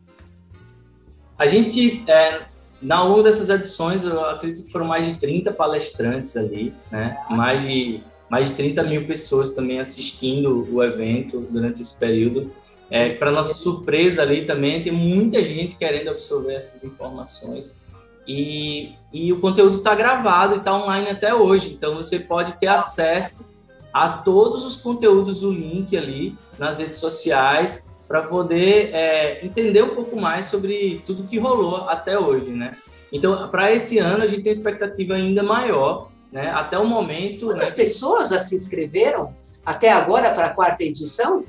A 1.38 1.47
gente, 1.47 2.03
é, 2.09 2.45
na 2.81 3.03
longo 3.03 3.23
dessas 3.23 3.49
edições, 3.49 4.03
eu 4.03 4.23
acredito 4.25 4.65
que 4.65 4.71
foram 4.71 4.85
mais 4.85 5.05
de 5.05 5.15
30 5.15 5.51
palestrantes 5.51 6.37
ali, 6.37 6.73
né? 6.91 7.17
Mais 7.29 7.63
de, 7.63 8.01
mais 8.29 8.49
de 8.49 8.53
30 8.55 8.83
mil 8.83 9.05
pessoas 9.05 9.51
também 9.51 9.79
assistindo 9.79 10.67
o 10.73 10.83
evento 10.83 11.45
durante 11.49 11.81
esse 11.81 11.97
período. 11.99 12.51
É, 12.89 13.11
Para 13.11 13.31
nossa 13.31 13.53
surpresa 13.53 14.21
ali 14.21 14.45
também, 14.45 14.81
tem 14.81 14.91
muita 14.91 15.43
gente 15.43 15.75
querendo 15.75 16.09
absorver 16.09 16.53
essas 16.53 16.83
informações. 16.83 17.81
E, 18.27 18.93
e 19.11 19.33
o 19.33 19.39
conteúdo 19.39 19.79
está 19.79 19.93
gravado 19.93 20.55
e 20.55 20.57
está 20.59 20.73
online 20.73 21.09
até 21.09 21.33
hoje. 21.33 21.73
Então, 21.73 21.95
você 21.95 22.19
pode 22.19 22.53
ter 22.59 22.67
acesso 22.67 23.37
a 23.91 24.07
todos 24.09 24.63
os 24.63 24.77
conteúdos 24.77 25.41
do 25.41 25.51
link 25.51 25.97
ali 25.97 26.35
nas 26.57 26.77
redes 26.77 26.99
sociais 26.99 27.88
para 28.09 28.23
poder 28.23 28.89
é, 28.91 29.45
entender 29.45 29.83
um 29.83 29.93
pouco 29.93 30.19
mais 30.19 30.47
sobre 30.47 30.99
tudo 31.05 31.27
que 31.27 31.37
rolou 31.37 31.87
até 31.87 32.17
hoje, 32.17 32.49
né? 32.49 32.71
Então, 33.13 33.47
para 33.49 33.71
esse 33.71 33.99
ano, 33.99 34.23
a 34.23 34.27
gente 34.27 34.41
tem 34.41 34.51
uma 34.51 34.57
expectativa 34.57 35.13
ainda 35.13 35.43
maior, 35.43 36.09
né? 36.31 36.49
Até 36.49 36.79
o 36.79 36.87
momento... 36.87 37.45
Quantas 37.45 37.69
né? 37.69 37.75
pessoas 37.75 38.29
já 38.29 38.39
se 38.39 38.55
inscreveram 38.55 39.35
até 39.63 39.91
agora 39.91 40.33
para 40.33 40.47
a 40.47 40.49
quarta 40.49 40.83
edição? 40.83 41.45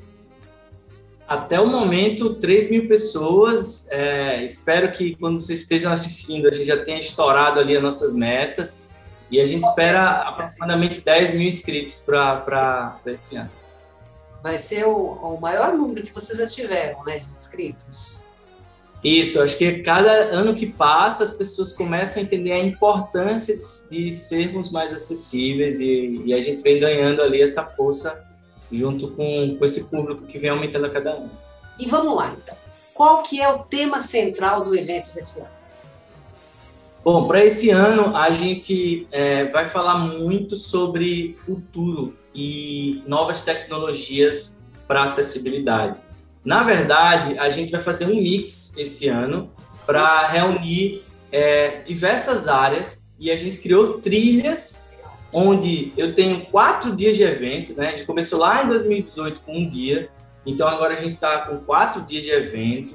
Até 1.27 1.59
o 1.59 1.67
momento, 1.67 2.35
3 2.35 2.71
mil 2.71 2.87
pessoas. 2.87 3.91
É, 3.91 4.45
espero 4.45 4.93
que 4.93 5.15
quando 5.17 5.41
vocês 5.41 5.61
estejam 5.61 5.91
assistindo, 5.91 6.47
a 6.47 6.53
gente 6.53 6.67
já 6.67 6.85
tenha 6.85 7.01
estourado 7.01 7.59
ali 7.59 7.75
as 7.75 7.83
nossas 7.83 8.13
metas. 8.13 8.91
E 9.31 9.41
a 9.41 9.47
gente 9.47 9.63
espera 9.63 10.29
aproximadamente 10.29 11.01
10 11.01 11.33
mil 11.33 11.49
inscritos 11.49 12.01
para 12.01 13.01
esse 13.07 13.37
ano 13.37 13.60
vai 14.43 14.59
ser 14.59 14.87
o, 14.87 14.97
o 14.97 15.41
maior 15.41 15.75
número 15.75 16.03
que 16.03 16.13
vocês 16.13 16.39
já 16.39 16.47
tiveram, 16.47 17.05
né, 17.05 17.19
de 17.19 17.27
inscritos. 17.35 18.23
Isso, 19.03 19.41
acho 19.41 19.57
que 19.57 19.83
cada 19.83 20.11
ano 20.11 20.55
que 20.55 20.67
passa 20.67 21.23
as 21.23 21.31
pessoas 21.31 21.73
começam 21.73 22.21
a 22.21 22.25
entender 22.25 22.53
a 22.53 22.59
importância 22.59 23.57
de, 23.57 23.89
de 23.91 24.13
sermos 24.13 24.71
mais 24.71 24.93
acessíveis 24.93 25.81
e, 25.81 26.23
e, 26.27 26.35
a 26.35 26.43
gente 26.43 26.63
vem 26.63 26.79
ganhando 26.79 27.23
ali 27.23 27.41
essa 27.41 27.65
força 27.65 28.23
junto 28.71 29.09
com, 29.13 29.57
com 29.59 29.65
esse 29.65 29.85
público 29.85 30.27
que 30.27 30.39
vem 30.39 30.51
aumentando 30.51 30.85
a 30.85 30.91
cada 30.91 31.13
ano. 31.13 31.31
E 31.79 31.87
vamos 31.87 32.15
lá, 32.15 32.35
então. 32.37 32.55
Qual 32.93 33.23
que 33.23 33.41
é 33.41 33.49
o 33.49 33.61
tema 33.61 34.01
central 34.01 34.63
do 34.63 34.77
evento 34.77 35.15
desse 35.15 35.41
ano? 35.41 35.60
Bom, 37.03 37.27
para 37.27 37.43
esse 37.43 37.71
ano 37.71 38.15
a 38.15 38.31
gente 38.31 39.07
é, 39.11 39.45
vai 39.47 39.67
falar 39.67 39.99
muito 39.99 40.55
sobre 40.55 41.33
futuro 41.35 42.15
e 42.35 43.03
novas 43.07 43.41
tecnologias 43.41 44.67
para 44.87 45.05
acessibilidade. 45.05 45.99
Na 46.45 46.63
verdade, 46.63 47.39
a 47.39 47.49
gente 47.49 47.73
vai 47.73 47.81
fazer 47.81 48.05
um 48.05 48.15
mix 48.15 48.77
esse 48.77 49.09
ano 49.09 49.51
para 49.87 50.27
reunir 50.27 51.03
é, 51.33 51.81
diversas 51.81 52.47
áreas 52.47 53.11
e 53.19 53.31
a 53.31 53.37
gente 53.37 53.59
criou 53.59 53.95
trilhas 53.99 54.93
onde 55.33 55.95
eu 55.97 56.15
tenho 56.15 56.45
quatro 56.47 56.95
dias 56.95 57.17
de 57.17 57.23
evento, 57.23 57.73
né? 57.75 57.89
A 57.89 57.91
gente 57.93 58.05
começou 58.05 58.41
lá 58.41 58.63
em 58.63 58.69
2018 58.69 59.41
com 59.41 59.57
um 59.57 59.71
dia, 59.71 60.11
então 60.45 60.69
agora 60.69 60.95
a 60.95 60.97
gente 60.99 61.15
está 61.15 61.47
com 61.47 61.59
quatro 61.59 62.03
dias 62.03 62.25
de 62.25 62.31
evento 62.31 62.95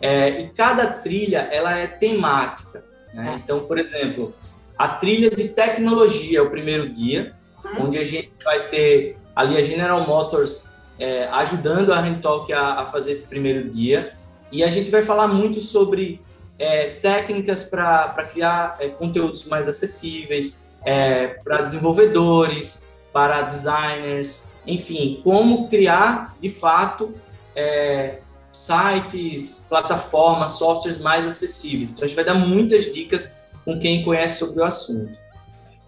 é, 0.00 0.40
e 0.40 0.48
cada 0.50 0.86
trilha 0.86 1.48
ela 1.50 1.76
é 1.76 1.86
temática, 1.86 2.84
né? 3.12 3.34
É. 3.34 3.36
Então, 3.36 3.60
por 3.60 3.78
exemplo, 3.78 4.34
a 4.78 4.88
trilha 4.88 5.30
de 5.30 5.48
tecnologia 5.48 6.38
é 6.38 6.42
o 6.42 6.50
primeiro 6.50 6.88
dia, 6.88 7.34
uhum. 7.64 7.86
onde 7.86 7.98
a 7.98 8.04
gente 8.04 8.30
vai 8.44 8.68
ter 8.68 9.16
ali 9.34 9.56
a 9.56 9.62
General 9.62 10.06
Motors 10.06 10.68
é, 10.98 11.24
ajudando 11.28 11.92
a 11.92 12.00
Rentalk 12.00 12.52
a, 12.52 12.80
a, 12.80 12.86
fazer 12.86 13.12
esse 13.12 13.26
primeiro 13.26 13.68
dia. 13.68 14.12
E 14.50 14.62
a 14.62 14.70
gente 14.70 14.90
vai 14.90 15.02
falar 15.02 15.26
muito 15.28 15.60
sobre 15.60 16.20
é, 16.58 16.90
técnicas 16.90 17.64
para 17.64 18.08
criar 18.32 18.76
é, 18.78 18.88
conteúdos 18.88 19.44
mais 19.44 19.68
acessíveis, 19.68 20.70
é, 20.84 21.28
para 21.42 21.62
desenvolvedores, 21.62 22.86
para 23.12 23.42
designers, 23.42 24.52
enfim, 24.66 25.20
como 25.22 25.68
criar 25.68 26.36
de 26.40 26.48
fato 26.48 27.12
é, 27.54 28.18
sites, 28.52 29.66
plataformas, 29.68 30.52
softwares 30.52 30.98
mais 30.98 31.26
acessíveis. 31.26 31.92
Então 31.92 32.04
a 32.04 32.06
gente 32.06 32.16
vai 32.16 32.24
dar 32.24 32.34
muitas 32.34 32.92
dicas 32.92 33.34
com 33.64 33.78
quem 33.80 34.04
conhece 34.04 34.38
sobre 34.38 34.60
o 34.60 34.64
assunto. 34.64 35.22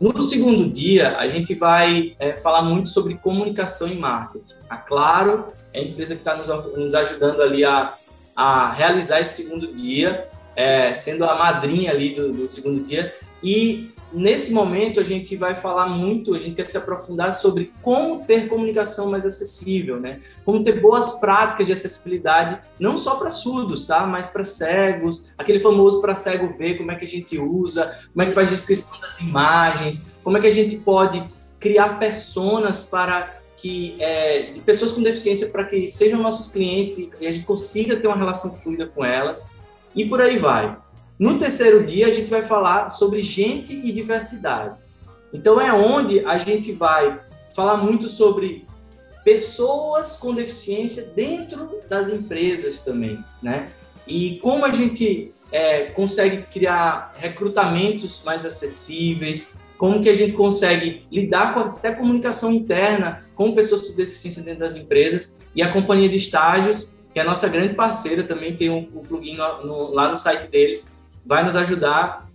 No 0.00 0.20
segundo 0.20 0.68
dia, 0.68 1.16
a 1.18 1.28
gente 1.28 1.54
vai 1.54 2.16
é, 2.18 2.34
falar 2.34 2.62
muito 2.62 2.88
sobre 2.88 3.14
comunicação 3.14 3.86
e 3.86 3.94
marketing. 3.94 4.54
A 4.68 4.76
Claro 4.76 5.52
é 5.72 5.80
a 5.80 5.82
empresa 5.82 6.14
que 6.14 6.20
está 6.20 6.36
nos, 6.36 6.48
nos, 6.76 6.94
ajudando 6.94 7.40
ali 7.40 7.64
a, 7.64 7.94
a 8.34 8.72
realizar 8.72 9.20
esse 9.20 9.42
segundo 9.42 9.72
dia, 9.72 10.26
é, 10.56 10.92
sendo 10.94 11.24
a 11.24 11.36
madrinha 11.36 11.92
ali 11.92 12.14
do, 12.14 12.32
do 12.32 12.48
segundo 12.48 12.84
dia. 12.84 13.14
E 13.42 13.93
nesse 14.14 14.52
momento 14.52 15.00
a 15.00 15.04
gente 15.04 15.36
vai 15.36 15.54
falar 15.54 15.88
muito, 15.88 16.34
a 16.34 16.38
gente 16.38 16.54
quer 16.54 16.66
se 16.66 16.76
aprofundar 16.76 17.34
sobre 17.34 17.72
como 17.82 18.24
ter 18.24 18.48
comunicação 18.48 19.10
mais 19.10 19.26
acessível, 19.26 20.00
né? 20.00 20.20
Como 20.44 20.62
ter 20.62 20.80
boas 20.80 21.18
práticas 21.18 21.66
de 21.66 21.72
acessibilidade, 21.72 22.58
não 22.78 22.96
só 22.96 23.16
para 23.16 23.30
surdos, 23.30 23.84
tá? 23.84 24.06
Mas 24.06 24.28
para 24.28 24.44
cegos, 24.44 25.30
aquele 25.36 25.58
famoso 25.58 26.00
para 26.00 26.14
cego 26.14 26.52
ver, 26.56 26.78
como 26.78 26.92
é 26.92 26.94
que 26.94 27.04
a 27.04 27.08
gente 27.08 27.38
usa, 27.38 27.92
como 28.12 28.22
é 28.22 28.26
que 28.26 28.32
faz 28.32 28.50
descrição 28.50 29.00
das 29.00 29.20
imagens, 29.20 30.04
como 30.22 30.38
é 30.38 30.40
que 30.40 30.46
a 30.46 30.52
gente 30.52 30.76
pode 30.76 31.22
criar 31.58 31.98
personas 31.98 32.82
para 32.82 33.42
que 33.56 33.96
é, 33.98 34.52
de 34.52 34.60
pessoas 34.60 34.92
com 34.92 35.02
deficiência 35.02 35.48
para 35.48 35.64
que 35.64 35.88
sejam 35.88 36.20
nossos 36.20 36.52
clientes 36.52 37.08
e 37.18 37.26
a 37.26 37.32
gente 37.32 37.46
consiga 37.46 37.96
ter 37.96 38.06
uma 38.06 38.16
relação 38.16 38.54
fluida 38.58 38.86
com 38.86 39.04
elas 39.04 39.52
e 39.94 40.04
por 40.04 40.20
aí 40.20 40.36
vai. 40.36 40.76
No 41.18 41.38
terceiro 41.38 41.84
dia, 41.84 42.08
a 42.08 42.10
gente 42.10 42.28
vai 42.28 42.42
falar 42.42 42.90
sobre 42.90 43.20
gente 43.20 43.72
e 43.72 43.92
diversidade. 43.92 44.78
Então, 45.32 45.60
é 45.60 45.72
onde 45.72 46.24
a 46.26 46.38
gente 46.38 46.72
vai 46.72 47.20
falar 47.54 47.76
muito 47.76 48.08
sobre 48.08 48.66
pessoas 49.24 50.16
com 50.16 50.34
deficiência 50.34 51.04
dentro 51.14 51.80
das 51.88 52.08
empresas 52.08 52.80
também, 52.80 53.18
né? 53.42 53.68
E 54.06 54.38
como 54.42 54.64
a 54.66 54.72
gente 54.72 55.32
é, 55.50 55.84
consegue 55.86 56.42
criar 56.42 57.14
recrutamentos 57.16 58.22
mais 58.24 58.44
acessíveis, 58.44 59.56
como 59.78 60.02
que 60.02 60.08
a 60.08 60.14
gente 60.14 60.32
consegue 60.32 61.06
lidar 61.10 61.54
com 61.54 61.60
até 61.60 61.92
comunicação 61.92 62.52
interna 62.52 63.24
com 63.34 63.52
pessoas 63.52 63.88
com 63.88 63.96
deficiência 63.96 64.42
dentro 64.42 64.60
das 64.60 64.76
empresas 64.76 65.40
e 65.54 65.62
a 65.62 65.72
companhia 65.72 66.08
de 66.08 66.16
estágios, 66.16 66.94
que 67.12 67.18
é 67.18 67.22
a 67.22 67.26
nossa 67.26 67.48
grande 67.48 67.74
parceira, 67.74 68.22
também 68.22 68.56
tem 68.56 68.70
um, 68.70 68.78
um 68.94 69.00
plugin 69.00 69.36
no, 69.36 69.66
no, 69.66 69.90
lá 69.92 70.10
no 70.10 70.16
site 70.16 70.50
deles, 70.50 70.93
vai 71.24 71.44
nos 71.44 71.56
ajudar 71.56 72.28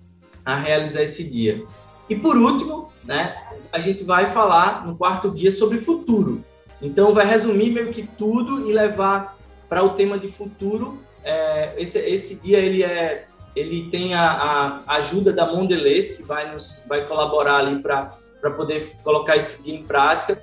a 0.45 0.55
realizar 0.55 1.03
esse 1.03 1.23
dia. 1.23 1.63
E 2.09 2.15
por 2.15 2.35
último, 2.35 2.91
né, 3.03 3.35
a 3.71 3.79
gente 3.79 4.03
vai 4.03 4.27
falar 4.27 4.85
no 4.85 4.95
quarto 4.95 5.29
dia 5.29 5.51
sobre 5.51 5.77
futuro. 5.77 6.43
Então, 6.81 7.13
vai 7.13 7.25
resumir 7.25 7.71
meio 7.71 7.91
que 7.91 8.03
tudo 8.03 8.67
e 8.67 8.73
levar 8.73 9.37
para 9.67 9.83
o 9.83 9.91
tema 9.91 10.17
de 10.17 10.27
futuro. 10.27 10.97
É, 11.23 11.73
esse, 11.77 11.99
esse 11.99 12.35
dia 12.35 12.57
ele 12.57 12.83
é 12.83 13.25
ele 13.55 13.89
tem 13.89 14.13
a, 14.13 14.81
a 14.87 14.95
ajuda 14.97 15.33
da 15.33 15.45
Mondelez 15.45 16.11
que 16.11 16.23
vai 16.23 16.51
nos 16.51 16.81
vai 16.87 17.05
colaborar 17.07 17.57
ali 17.57 17.79
para 17.79 18.11
para 18.39 18.51
poder 18.51 18.95
colocar 19.03 19.35
esse 19.35 19.61
dia 19.61 19.75
em 19.75 19.83
prática. 19.83 20.41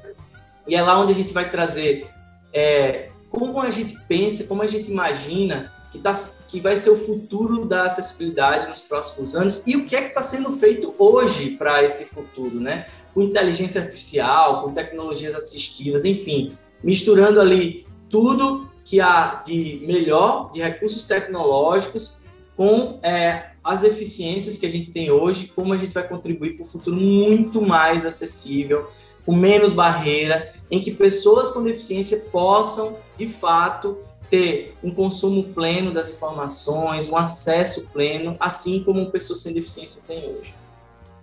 E 0.66 0.74
é 0.74 0.82
lá 0.82 0.98
onde 0.98 1.12
a 1.12 1.14
gente 1.14 1.32
vai 1.32 1.50
trazer 1.50 2.06
é, 2.52 3.09
como 3.30 3.61
a 3.61 3.70
gente 3.70 3.98
pensa, 4.06 4.44
como 4.44 4.62
a 4.62 4.66
gente 4.66 4.90
imagina 4.90 5.72
que, 5.96 6.02
tá, 6.02 6.12
que 6.48 6.61
vai 6.61 6.76
ser 6.76 6.90
o 6.90 6.96
futuro 6.96 7.64
da 7.64 7.85
acessibilidade 7.85 8.68
nos 8.68 8.80
próximos 8.80 9.35
anos 9.35 9.62
e 9.66 9.76
o 9.76 9.87
que 9.87 9.96
é 9.96 10.02
que 10.02 10.09
está 10.09 10.22
sendo 10.22 10.52
feito 10.52 10.94
hoje 10.98 11.50
para 11.52 11.82
esse 11.82 12.04
futuro, 12.04 12.61
né? 12.61 12.87
Com 13.14 13.22
inteligência 13.22 13.80
artificial, 13.80 14.62
com 14.62 14.72
tecnologias 14.72 15.35
assistivas, 15.35 16.04
enfim, 16.04 16.52
misturando 16.82 17.40
ali 17.40 17.87
tudo 18.09 18.68
que 18.85 19.00
há 19.00 19.42
de 19.44 19.82
melhor, 19.87 20.50
de 20.52 20.61
recursos 20.61 21.04
tecnológicos, 21.04 22.18
com 22.56 22.98
é, 23.02 23.50
as 23.62 23.80
deficiências 23.80 24.56
que 24.56 24.66
a 24.66 24.70
gente 24.70 24.90
tem 24.90 25.11
hoje, 25.11 25.50
como 25.54 25.72
a 25.72 25.78
gente 25.78 25.92
vai 25.92 26.06
contribuir 26.06 26.54
para 26.54 26.62
o 26.62 26.68
futuro 26.68 26.96
muito 26.96 27.61
mais 27.61 28.06
acessível, 28.06 28.87
com 29.24 29.35
menos 29.35 29.72
barreira, 29.72 30.54
em 30.70 30.80
que 30.80 30.90
pessoas 30.90 31.50
com 31.50 31.62
deficiência 31.62 32.18
possam, 32.30 32.96
de 33.18 33.26
fato, 33.26 33.98
ter 34.31 34.75
um 34.83 34.93
consumo 34.93 35.45
pleno 35.45 35.93
das 35.93 36.09
informações, 36.09 37.09
um 37.09 37.17
acesso 37.17 37.89
pleno, 37.93 38.37
assim 38.41 38.83
como 38.83 39.11
pessoas 39.11 39.41
sem 39.41 39.53
deficiência 39.53 40.03
têm 40.07 40.25
hoje. 40.25 40.55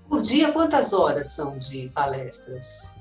Por 0.10 0.22
dia, 0.22 0.52
quantas 0.52 0.94
horas 0.94 1.32
são 1.32 1.58
de 1.58 1.90
palestras? 1.90 2.94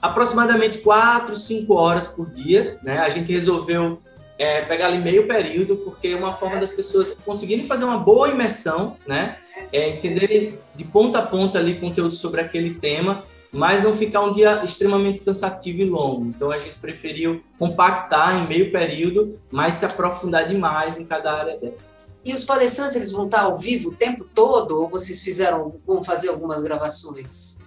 Aproximadamente 0.00 0.78
quatro, 0.78 1.36
cinco 1.36 1.74
horas 1.74 2.06
por 2.06 2.30
dia. 2.30 2.78
Né? 2.82 2.98
A 2.98 3.10
gente 3.10 3.32
resolveu 3.32 3.98
é, 4.38 4.62
pegar 4.62 4.86
ali 4.86 4.98
meio 4.98 5.26
período, 5.26 5.76
porque 5.76 6.08
é 6.08 6.16
uma 6.16 6.32
forma 6.32 6.58
das 6.58 6.72
pessoas 6.72 7.14
conseguirem 7.14 7.66
fazer 7.66 7.84
uma 7.84 7.98
boa 7.98 8.28
imersão, 8.28 8.96
né? 9.06 9.36
É, 9.72 9.90
entenderem 9.90 10.58
de 10.74 10.84
ponta 10.84 11.18
a 11.18 11.22
ponta 11.22 11.58
ali 11.58 11.78
conteúdo 11.78 12.14
sobre 12.14 12.40
aquele 12.40 12.74
tema 12.74 13.22
mas 13.52 13.84
não 13.84 13.94
ficar 13.94 14.22
um 14.22 14.32
dia 14.32 14.64
extremamente 14.64 15.20
cansativo 15.20 15.82
e 15.82 15.84
longo. 15.84 16.26
Então 16.26 16.50
a 16.50 16.58
gente 16.58 16.78
preferiu 16.78 17.42
compactar 17.58 18.42
em 18.42 18.48
meio 18.48 18.72
período, 18.72 19.38
mas 19.50 19.76
se 19.76 19.84
aprofundar 19.84 20.48
demais 20.48 20.96
em 20.96 21.04
cada 21.04 21.32
área 21.32 21.56
dessa. 21.58 22.00
E 22.24 22.32
os 22.32 22.44
palestrantes, 22.44 22.96
eles 22.96 23.12
vão 23.12 23.26
estar 23.26 23.42
ao 23.42 23.58
vivo 23.58 23.90
o 23.90 23.94
tempo 23.94 24.24
todo 24.24 24.80
ou 24.80 24.88
vocês 24.88 25.20
fizeram, 25.20 25.74
vão 25.86 26.02
fazer 26.02 26.28
algumas 26.28 26.62
gravações? 26.62 27.58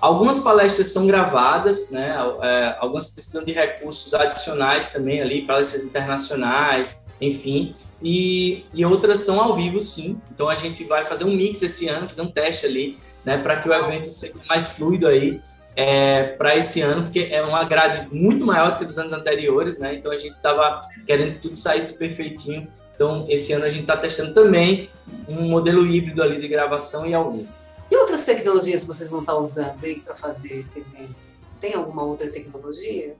Algumas 0.00 0.38
palestras 0.38 0.88
são 0.88 1.06
gravadas, 1.06 1.90
né? 1.90 2.16
É, 2.40 2.76
algumas 2.80 3.08
precisam 3.08 3.44
de 3.44 3.52
recursos 3.52 4.14
adicionais 4.14 4.88
também 4.88 5.20
ali, 5.20 5.46
palestras 5.46 5.84
internacionais, 5.84 7.04
enfim. 7.20 7.76
E, 8.00 8.64
e 8.74 8.84
outras 8.84 9.20
são 9.20 9.40
ao 9.40 9.54
vivo, 9.54 9.80
sim. 9.80 10.20
Então 10.32 10.48
a 10.48 10.56
gente 10.56 10.82
vai 10.84 11.04
fazer 11.04 11.24
um 11.24 11.32
mix 11.32 11.62
esse 11.62 11.88
ano, 11.88 12.08
fazer 12.08 12.22
um 12.22 12.30
teste 12.30 12.66
ali, 12.66 12.98
né? 13.24 13.38
Para 13.38 13.56
que 13.56 13.68
o 13.68 13.74
evento 13.74 14.10
seja 14.10 14.34
mais 14.48 14.68
fluido 14.68 15.06
aí 15.06 15.40
é, 15.74 16.24
para 16.36 16.56
esse 16.56 16.80
ano, 16.80 17.04
porque 17.04 17.28
é 17.30 17.42
uma 17.42 17.64
grade 17.64 18.06
muito 18.14 18.44
maior 18.44 18.72
do 18.72 18.78
que 18.78 18.84
dos 18.84 18.98
anos 18.98 19.12
anteriores, 19.12 19.78
né? 19.78 19.94
Então 19.94 20.12
a 20.12 20.18
gente 20.18 20.34
estava 20.34 20.82
querendo 21.06 21.34
que 21.34 21.40
tudo 21.40 21.56
saísse 21.56 21.98
perfeitinho. 21.98 22.68
Então 22.94 23.26
esse 23.28 23.52
ano 23.52 23.64
a 23.64 23.70
gente 23.70 23.82
está 23.82 23.96
testando 23.96 24.34
também 24.34 24.90
um 25.28 25.48
modelo 25.48 25.86
híbrido 25.86 26.22
ali 26.22 26.38
de 26.38 26.48
gravação 26.48 27.06
e 27.06 27.14
ao 27.14 27.32
vivo. 27.32 27.48
E 27.90 27.96
outras 27.96 28.24
tecnologias 28.24 28.84
vocês 28.84 29.10
vão 29.10 29.20
estar 29.20 29.36
usando 29.36 29.84
aí 29.84 30.00
para 30.00 30.14
fazer 30.14 30.58
esse 30.58 30.80
evento? 30.80 31.14
Tem 31.60 31.74
alguma 31.74 32.02
outra 32.02 32.28
tecnologia? 32.28 33.14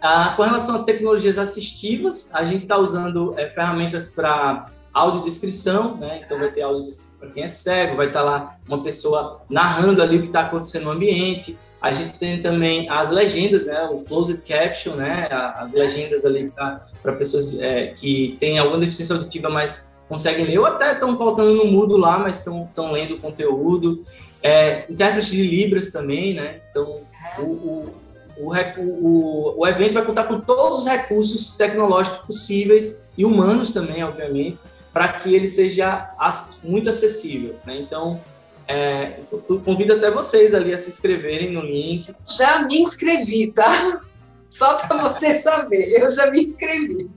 Ah, 0.00 0.34
com 0.36 0.42
relação 0.42 0.76
a 0.76 0.82
tecnologias 0.82 1.38
assistivas, 1.38 2.34
a 2.34 2.44
gente 2.44 2.62
está 2.62 2.76
usando 2.76 3.38
é, 3.38 3.48
ferramentas 3.48 4.08
para 4.08 4.66
audiodescrição, 4.92 5.96
né? 5.96 6.20
Então 6.24 6.38
vai 6.38 6.50
ter 6.50 6.62
audiodescrição 6.62 7.12
para 7.22 7.30
quem 7.30 7.44
é 7.44 7.48
cego, 7.48 7.96
vai 7.96 8.08
estar 8.08 8.20
tá 8.20 8.24
lá 8.24 8.56
uma 8.68 8.82
pessoa 8.82 9.42
narrando 9.48 10.02
ali 10.02 10.18
o 10.18 10.22
que 10.22 10.26
está 10.26 10.40
acontecendo 10.40 10.84
no 10.84 10.90
ambiente. 10.90 11.56
A 11.80 11.92
gente 11.92 12.18
tem 12.18 12.42
também 12.42 12.88
as 12.90 13.10
legendas, 13.10 13.66
né? 13.66 13.84
O 13.84 14.00
closed 14.00 14.42
caption, 14.42 14.94
né? 14.94 15.28
As 15.56 15.72
legendas 15.74 16.24
ali 16.24 16.50
para 16.50 17.12
pessoas 17.12 17.58
é, 17.58 17.88
que 17.88 18.36
têm 18.40 18.58
alguma 18.58 18.78
deficiência 18.78 19.14
auditiva, 19.14 19.48
mas 19.48 19.96
conseguem 20.08 20.44
ler, 20.44 20.58
ou 20.58 20.66
até 20.66 20.92
estão 20.92 21.16
colocando 21.16 21.54
no 21.54 21.66
mudo 21.66 21.96
lá, 21.96 22.18
mas 22.18 22.38
estão 22.38 22.92
lendo 22.92 23.14
o 23.14 23.18
conteúdo. 23.18 24.04
É, 24.42 24.84
intérprete 24.90 25.30
de 25.30 25.42
Libras 25.46 25.90
também, 25.90 26.34
né? 26.34 26.60
Então, 26.70 27.00
o, 27.38 27.42
o, 27.42 27.94
o, 28.36 28.52
o, 28.78 29.60
o 29.60 29.66
evento 29.66 29.94
vai 29.94 30.04
contar 30.04 30.24
com 30.24 30.40
todos 30.40 30.80
os 30.80 30.86
recursos 30.86 31.56
tecnológicos 31.56 32.18
possíveis 32.26 33.04
e 33.16 33.24
humanos 33.24 33.72
também, 33.72 34.02
obviamente, 34.02 34.58
para 34.92 35.08
que 35.08 35.34
ele 35.34 35.48
seja 35.48 36.14
muito 36.62 36.90
acessível. 36.90 37.56
Né? 37.64 37.78
Então, 37.78 38.20
é, 38.68 39.20
convido 39.64 39.94
até 39.94 40.10
vocês 40.10 40.54
ali 40.54 40.72
a 40.72 40.78
se 40.78 40.90
inscreverem 40.90 41.50
no 41.52 41.62
link. 41.62 42.14
Já 42.26 42.60
me 42.60 42.78
inscrevi, 42.78 43.52
tá? 43.52 43.68
Só 44.48 44.76
para 44.76 44.96
você 44.98 45.34
saber, 45.34 45.82
eu 45.98 46.10
já 46.10 46.30
me 46.30 46.44
inscrevi. 46.44 47.10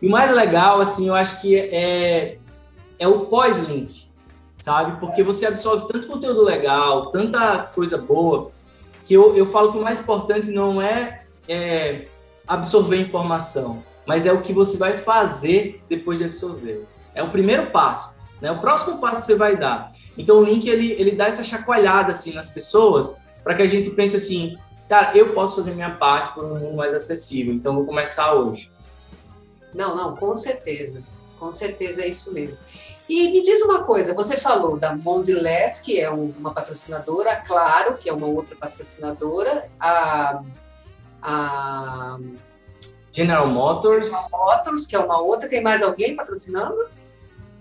E 0.00 0.06
o 0.06 0.10
mais 0.10 0.30
legal, 0.30 0.80
assim, 0.80 1.08
eu 1.08 1.14
acho 1.14 1.40
que 1.42 1.56
é, 1.56 2.38
é 2.98 3.06
o 3.06 3.26
pós-link, 3.26 4.08
sabe? 4.58 4.98
Porque 4.98 5.22
você 5.22 5.44
absorve 5.44 5.92
tanto 5.92 6.08
conteúdo 6.08 6.42
legal, 6.42 7.10
tanta 7.10 7.58
coisa 7.74 7.98
boa, 7.98 8.50
que 9.04 9.12
eu, 9.12 9.36
eu 9.36 9.44
falo 9.44 9.72
que 9.72 9.78
o 9.78 9.82
mais 9.82 10.00
importante 10.00 10.50
não 10.50 10.80
é, 10.80 11.24
é 11.46 12.06
absorver 12.48 12.96
informação, 12.96 13.82
mas 14.10 14.26
é 14.26 14.32
o 14.32 14.42
que 14.42 14.52
você 14.52 14.76
vai 14.76 14.96
fazer 14.96 15.80
depois 15.88 16.18
de 16.18 16.24
absorver. 16.24 16.84
É 17.14 17.22
o 17.22 17.30
primeiro 17.30 17.70
passo, 17.70 18.16
né? 18.40 18.50
O 18.50 18.58
próximo 18.60 18.98
passo 18.98 19.20
que 19.20 19.26
você 19.26 19.36
vai 19.36 19.56
dar. 19.56 19.92
Então 20.18 20.40
o 20.40 20.42
link 20.42 20.66
ele, 20.68 20.90
ele 20.98 21.12
dá 21.12 21.28
essa 21.28 21.44
chacoalhada 21.44 22.10
assim 22.10 22.32
nas 22.32 22.48
pessoas 22.48 23.20
para 23.44 23.54
que 23.54 23.62
a 23.62 23.68
gente 23.68 23.88
pense 23.90 24.16
assim, 24.16 24.58
cara, 24.88 25.16
eu 25.16 25.32
posso 25.32 25.54
fazer 25.54 25.70
minha 25.74 25.94
parte 25.94 26.34
por 26.34 26.44
um 26.44 26.58
mundo 26.58 26.76
mais 26.76 26.92
acessível. 26.92 27.54
Então 27.54 27.72
vou 27.72 27.86
começar 27.86 28.34
hoje. 28.34 28.68
Não, 29.72 29.94
não, 29.94 30.16
com 30.16 30.34
certeza. 30.34 31.04
Com 31.38 31.52
certeza 31.52 32.02
é 32.02 32.08
isso 32.08 32.34
mesmo. 32.34 32.60
E 33.08 33.30
me 33.30 33.40
diz 33.40 33.62
uma 33.62 33.84
coisa, 33.84 34.12
você 34.12 34.36
falou 34.36 34.76
da 34.76 34.92
Mondelez, 34.92 35.78
que 35.78 36.00
é 36.00 36.10
uma 36.10 36.52
patrocinadora, 36.52 37.36
claro, 37.46 37.96
que 37.96 38.10
é 38.10 38.12
uma 38.12 38.26
outra 38.26 38.56
patrocinadora, 38.56 39.70
a, 39.78 40.42
a 41.22 42.18
General 43.12 43.46
Motors. 43.46 44.06
General 44.06 44.30
Motors, 44.32 44.86
que 44.86 44.96
é 44.96 44.98
uma 44.98 45.20
outra. 45.20 45.48
Tem 45.48 45.62
mais 45.62 45.82
alguém 45.82 46.14
patrocinando? 46.14 46.78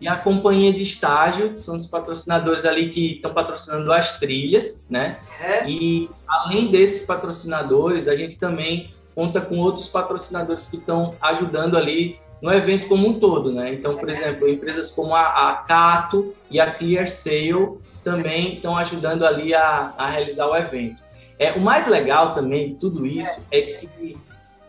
E 0.01 0.07
a 0.07 0.15
companhia 0.15 0.71
de 0.71 0.81
estágio, 0.81 1.49
que 1.49 1.59
são 1.59 1.75
os 1.75 1.85
patrocinadores 1.85 2.65
ali 2.65 2.89
que 2.89 3.15
estão 3.15 3.33
patrocinando 3.33 3.91
as 3.91 4.17
trilhas, 4.17 4.85
né? 4.89 5.19
É. 5.41 5.69
E 5.69 6.09
além 6.25 6.71
desses 6.71 7.05
patrocinadores, 7.05 8.07
a 8.07 8.15
gente 8.15 8.37
também 8.37 8.93
conta 9.13 9.41
com 9.41 9.57
outros 9.57 9.89
patrocinadores 9.89 10.65
que 10.65 10.77
estão 10.77 11.13
ajudando 11.19 11.77
ali 11.77 12.17
no 12.41 12.53
evento 12.53 12.87
como 12.87 13.07
um 13.09 13.19
todo, 13.19 13.51
né? 13.51 13.73
Então, 13.73 13.95
por 13.97 14.09
exemplo, 14.09 14.47
empresas 14.47 14.89
como 14.89 15.13
a, 15.13 15.49
a 15.49 15.55
Cato 15.55 16.33
e 16.49 16.59
a 16.59 16.71
Clear 16.71 17.09
Sale 17.09 17.77
também 18.01 18.53
estão 18.53 18.77
ajudando 18.77 19.25
ali 19.25 19.53
a, 19.53 19.93
a 19.97 20.07
realizar 20.07 20.47
o 20.47 20.55
evento. 20.55 21.03
É, 21.37 21.51
o 21.51 21.59
mais 21.59 21.87
legal 21.87 22.33
também 22.33 22.69
de 22.69 22.75
tudo 22.75 23.05
isso 23.05 23.45
é 23.51 23.61
que 23.61 24.17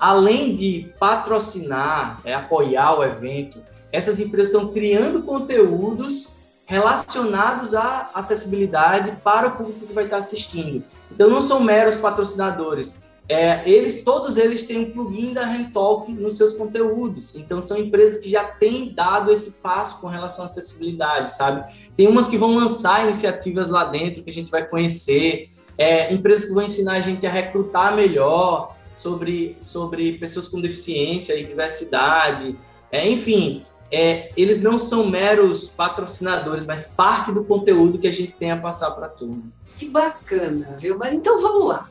além 0.00 0.54
de 0.54 0.90
patrocinar, 0.98 2.20
é, 2.24 2.34
apoiar 2.34 2.98
o 2.98 3.04
evento, 3.04 3.58
essas 3.92 4.18
empresas 4.18 4.54
estão 4.54 4.72
criando 4.72 5.22
conteúdos 5.22 6.40
relacionados 6.64 7.74
à 7.74 8.10
acessibilidade 8.14 9.12
para 9.22 9.48
o 9.48 9.50
público 9.50 9.86
que 9.88 9.92
vai 9.92 10.04
estar 10.04 10.16
assistindo. 10.16 10.82
Então, 11.10 11.28
não 11.28 11.42
são 11.42 11.60
meros 11.60 11.96
patrocinadores. 11.96 13.02
É, 13.28 13.68
eles, 13.68 14.02
todos 14.02 14.36
eles 14.36 14.64
têm 14.64 14.78
um 14.78 14.90
plugin 14.92 15.34
da 15.34 15.44
Rentalk 15.44 16.10
nos 16.12 16.36
seus 16.36 16.52
conteúdos. 16.52 17.36
Então, 17.36 17.60
são 17.60 17.76
empresas 17.76 18.22
que 18.22 18.30
já 18.30 18.44
têm 18.44 18.94
dado 18.94 19.30
esse 19.30 19.52
passo 19.52 20.00
com 20.00 20.06
relação 20.06 20.44
à 20.44 20.46
acessibilidade, 20.46 21.34
sabe? 21.34 21.64
Tem 21.96 22.08
umas 22.08 22.26
que 22.26 22.38
vão 22.38 22.54
lançar 22.54 23.04
iniciativas 23.04 23.68
lá 23.68 23.84
dentro 23.84 24.22
que 24.22 24.30
a 24.30 24.32
gente 24.32 24.50
vai 24.50 24.66
conhecer, 24.66 25.48
é, 25.76 26.12
empresas 26.12 26.46
que 26.46 26.54
vão 26.54 26.62
ensinar 26.62 26.94
a 26.94 27.00
gente 27.00 27.26
a 27.26 27.30
recrutar 27.30 27.94
melhor, 27.94 28.74
sobre, 28.94 29.56
sobre 29.60 30.18
pessoas 30.18 30.48
com 30.48 30.60
deficiência 30.60 31.34
e 31.34 31.44
diversidade. 31.44 32.56
É, 32.90 33.08
enfim, 33.08 33.62
é, 33.90 34.30
eles 34.36 34.60
não 34.60 34.78
são 34.78 35.06
meros 35.06 35.68
patrocinadores, 35.68 36.64
mas 36.64 36.86
parte 36.86 37.32
do 37.32 37.44
conteúdo 37.44 37.98
que 37.98 38.06
a 38.06 38.12
gente 38.12 38.32
tem 38.32 38.50
a 38.50 38.56
passar 38.56 38.92
para 38.92 39.06
a 39.06 39.10
turma. 39.10 39.42
Que 39.76 39.88
bacana, 39.88 40.76
viu? 40.78 40.98
Mas 40.98 41.12
então 41.12 41.38
vamos 41.40 41.68
lá. 41.68 41.88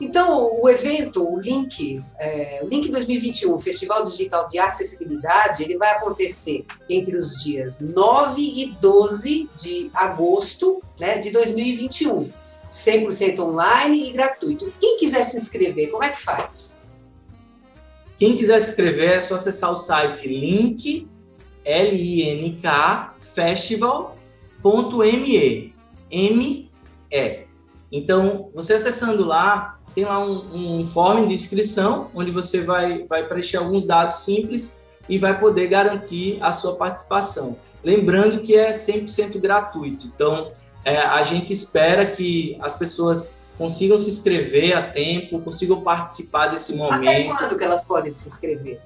Então, 0.00 0.60
o 0.60 0.68
evento, 0.68 1.22
o 1.22 1.38
Link, 1.38 2.02
é, 2.18 2.64
Link 2.64 2.90
2021, 2.90 3.60
Festival 3.60 4.02
Digital 4.02 4.48
de 4.48 4.58
Acessibilidade, 4.58 5.62
ele 5.62 5.76
vai 5.76 5.90
acontecer 5.90 6.64
entre 6.88 7.16
os 7.16 7.42
dias 7.42 7.80
9 7.80 8.42
e 8.42 8.74
12 8.80 9.50
de 9.54 9.90
agosto 9.94 10.82
né, 10.98 11.18
de 11.18 11.30
2021. 11.30 12.28
100% 12.72 13.38
online 13.40 14.08
e 14.08 14.12
gratuito. 14.12 14.72
Quem 14.80 14.96
quiser 14.96 15.22
se 15.24 15.36
inscrever, 15.36 15.90
como 15.90 16.02
é 16.02 16.08
que 16.08 16.18
faz? 16.18 16.80
Quem 18.18 18.34
quiser 18.34 18.58
se 18.60 18.70
inscrever 18.70 19.10
é 19.10 19.20
só 19.20 19.34
acessar 19.34 19.70
o 19.70 19.76
site 19.76 20.26
link, 20.26 21.06
L-I-N-K, 21.64 23.14
festival.me, 23.20 24.14
M-E. 26.10 27.46
Então, 27.90 28.50
você 28.54 28.72
acessando 28.74 29.24
lá, 29.24 29.78
tem 29.94 30.04
lá 30.04 30.18
um, 30.24 30.80
um 30.80 30.86
form 30.88 31.28
de 31.28 31.34
inscrição, 31.34 32.10
onde 32.14 32.30
você 32.30 32.62
vai, 32.62 33.04
vai 33.06 33.28
preencher 33.28 33.58
alguns 33.58 33.84
dados 33.84 34.16
simples 34.20 34.82
e 35.08 35.18
vai 35.18 35.38
poder 35.38 35.66
garantir 35.66 36.38
a 36.40 36.52
sua 36.52 36.76
participação. 36.76 37.58
Lembrando 37.84 38.40
que 38.40 38.56
é 38.56 38.70
100% 38.72 39.38
gratuito. 39.38 40.06
Então, 40.06 40.52
é, 40.84 40.98
a 40.98 41.22
gente 41.22 41.52
espera 41.52 42.06
que 42.06 42.56
as 42.60 42.74
pessoas 42.74 43.36
consigam 43.56 43.98
se 43.98 44.10
inscrever 44.10 44.76
a 44.76 44.82
tempo, 44.82 45.40
consigam 45.40 45.80
participar 45.82 46.48
desse 46.48 46.74
momento. 46.74 47.08
Até 47.08 47.24
quando 47.24 47.56
que 47.56 47.64
elas 47.64 47.84
podem 47.84 48.10
se 48.10 48.26
inscrever? 48.26 48.80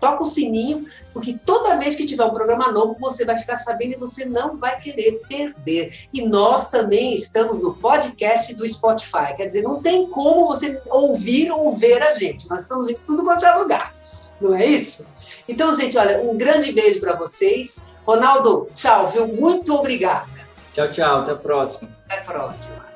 toca 0.00 0.22
o 0.22 0.26
sininho, 0.26 0.86
porque 1.12 1.38
toda 1.44 1.76
vez 1.76 1.94
que 1.94 2.06
tiver 2.06 2.24
um 2.24 2.34
programa 2.34 2.70
novo, 2.70 2.98
você 2.98 3.24
vai 3.24 3.36
ficar 3.36 3.56
sabendo 3.56 3.94
e 3.94 3.96
você 3.96 4.24
não 4.24 4.56
vai 4.56 4.78
querer 4.80 5.20
perder. 5.28 6.06
E 6.12 6.26
nós 6.28 6.70
também 6.70 7.14
estamos 7.14 7.60
no 7.60 7.74
podcast 7.74 8.54
do 8.54 8.66
Spotify, 8.68 9.34
quer 9.36 9.46
dizer, 9.46 9.62
não 9.62 9.80
tem 9.80 10.06
como 10.08 10.46
você 10.46 10.80
ouvir 10.88 11.50
ou 11.50 11.74
ver 11.74 12.02
a 12.02 12.12
gente, 12.12 12.48
nós 12.48 12.62
estamos 12.62 12.88
em 12.88 12.94
tudo 13.06 13.24
quanto 13.24 13.44
é 13.44 13.54
lugar, 13.54 13.94
não 14.40 14.54
é 14.54 14.66
isso? 14.66 15.06
Então, 15.48 15.72
gente, 15.74 15.96
olha, 15.96 16.20
um 16.22 16.36
grande 16.36 16.72
beijo 16.72 17.00
para 17.00 17.14
vocês. 17.14 17.84
Ronaldo, 18.04 18.68
tchau, 18.74 19.08
viu? 19.08 19.26
Muito 19.26 19.74
obrigada. 19.74 20.26
Tchau, 20.72 20.90
tchau, 20.90 21.20
até 21.20 21.32
a 21.32 21.36
próxima. 21.36 21.96
Até 22.06 22.20
a 22.20 22.24
próxima. 22.24 22.95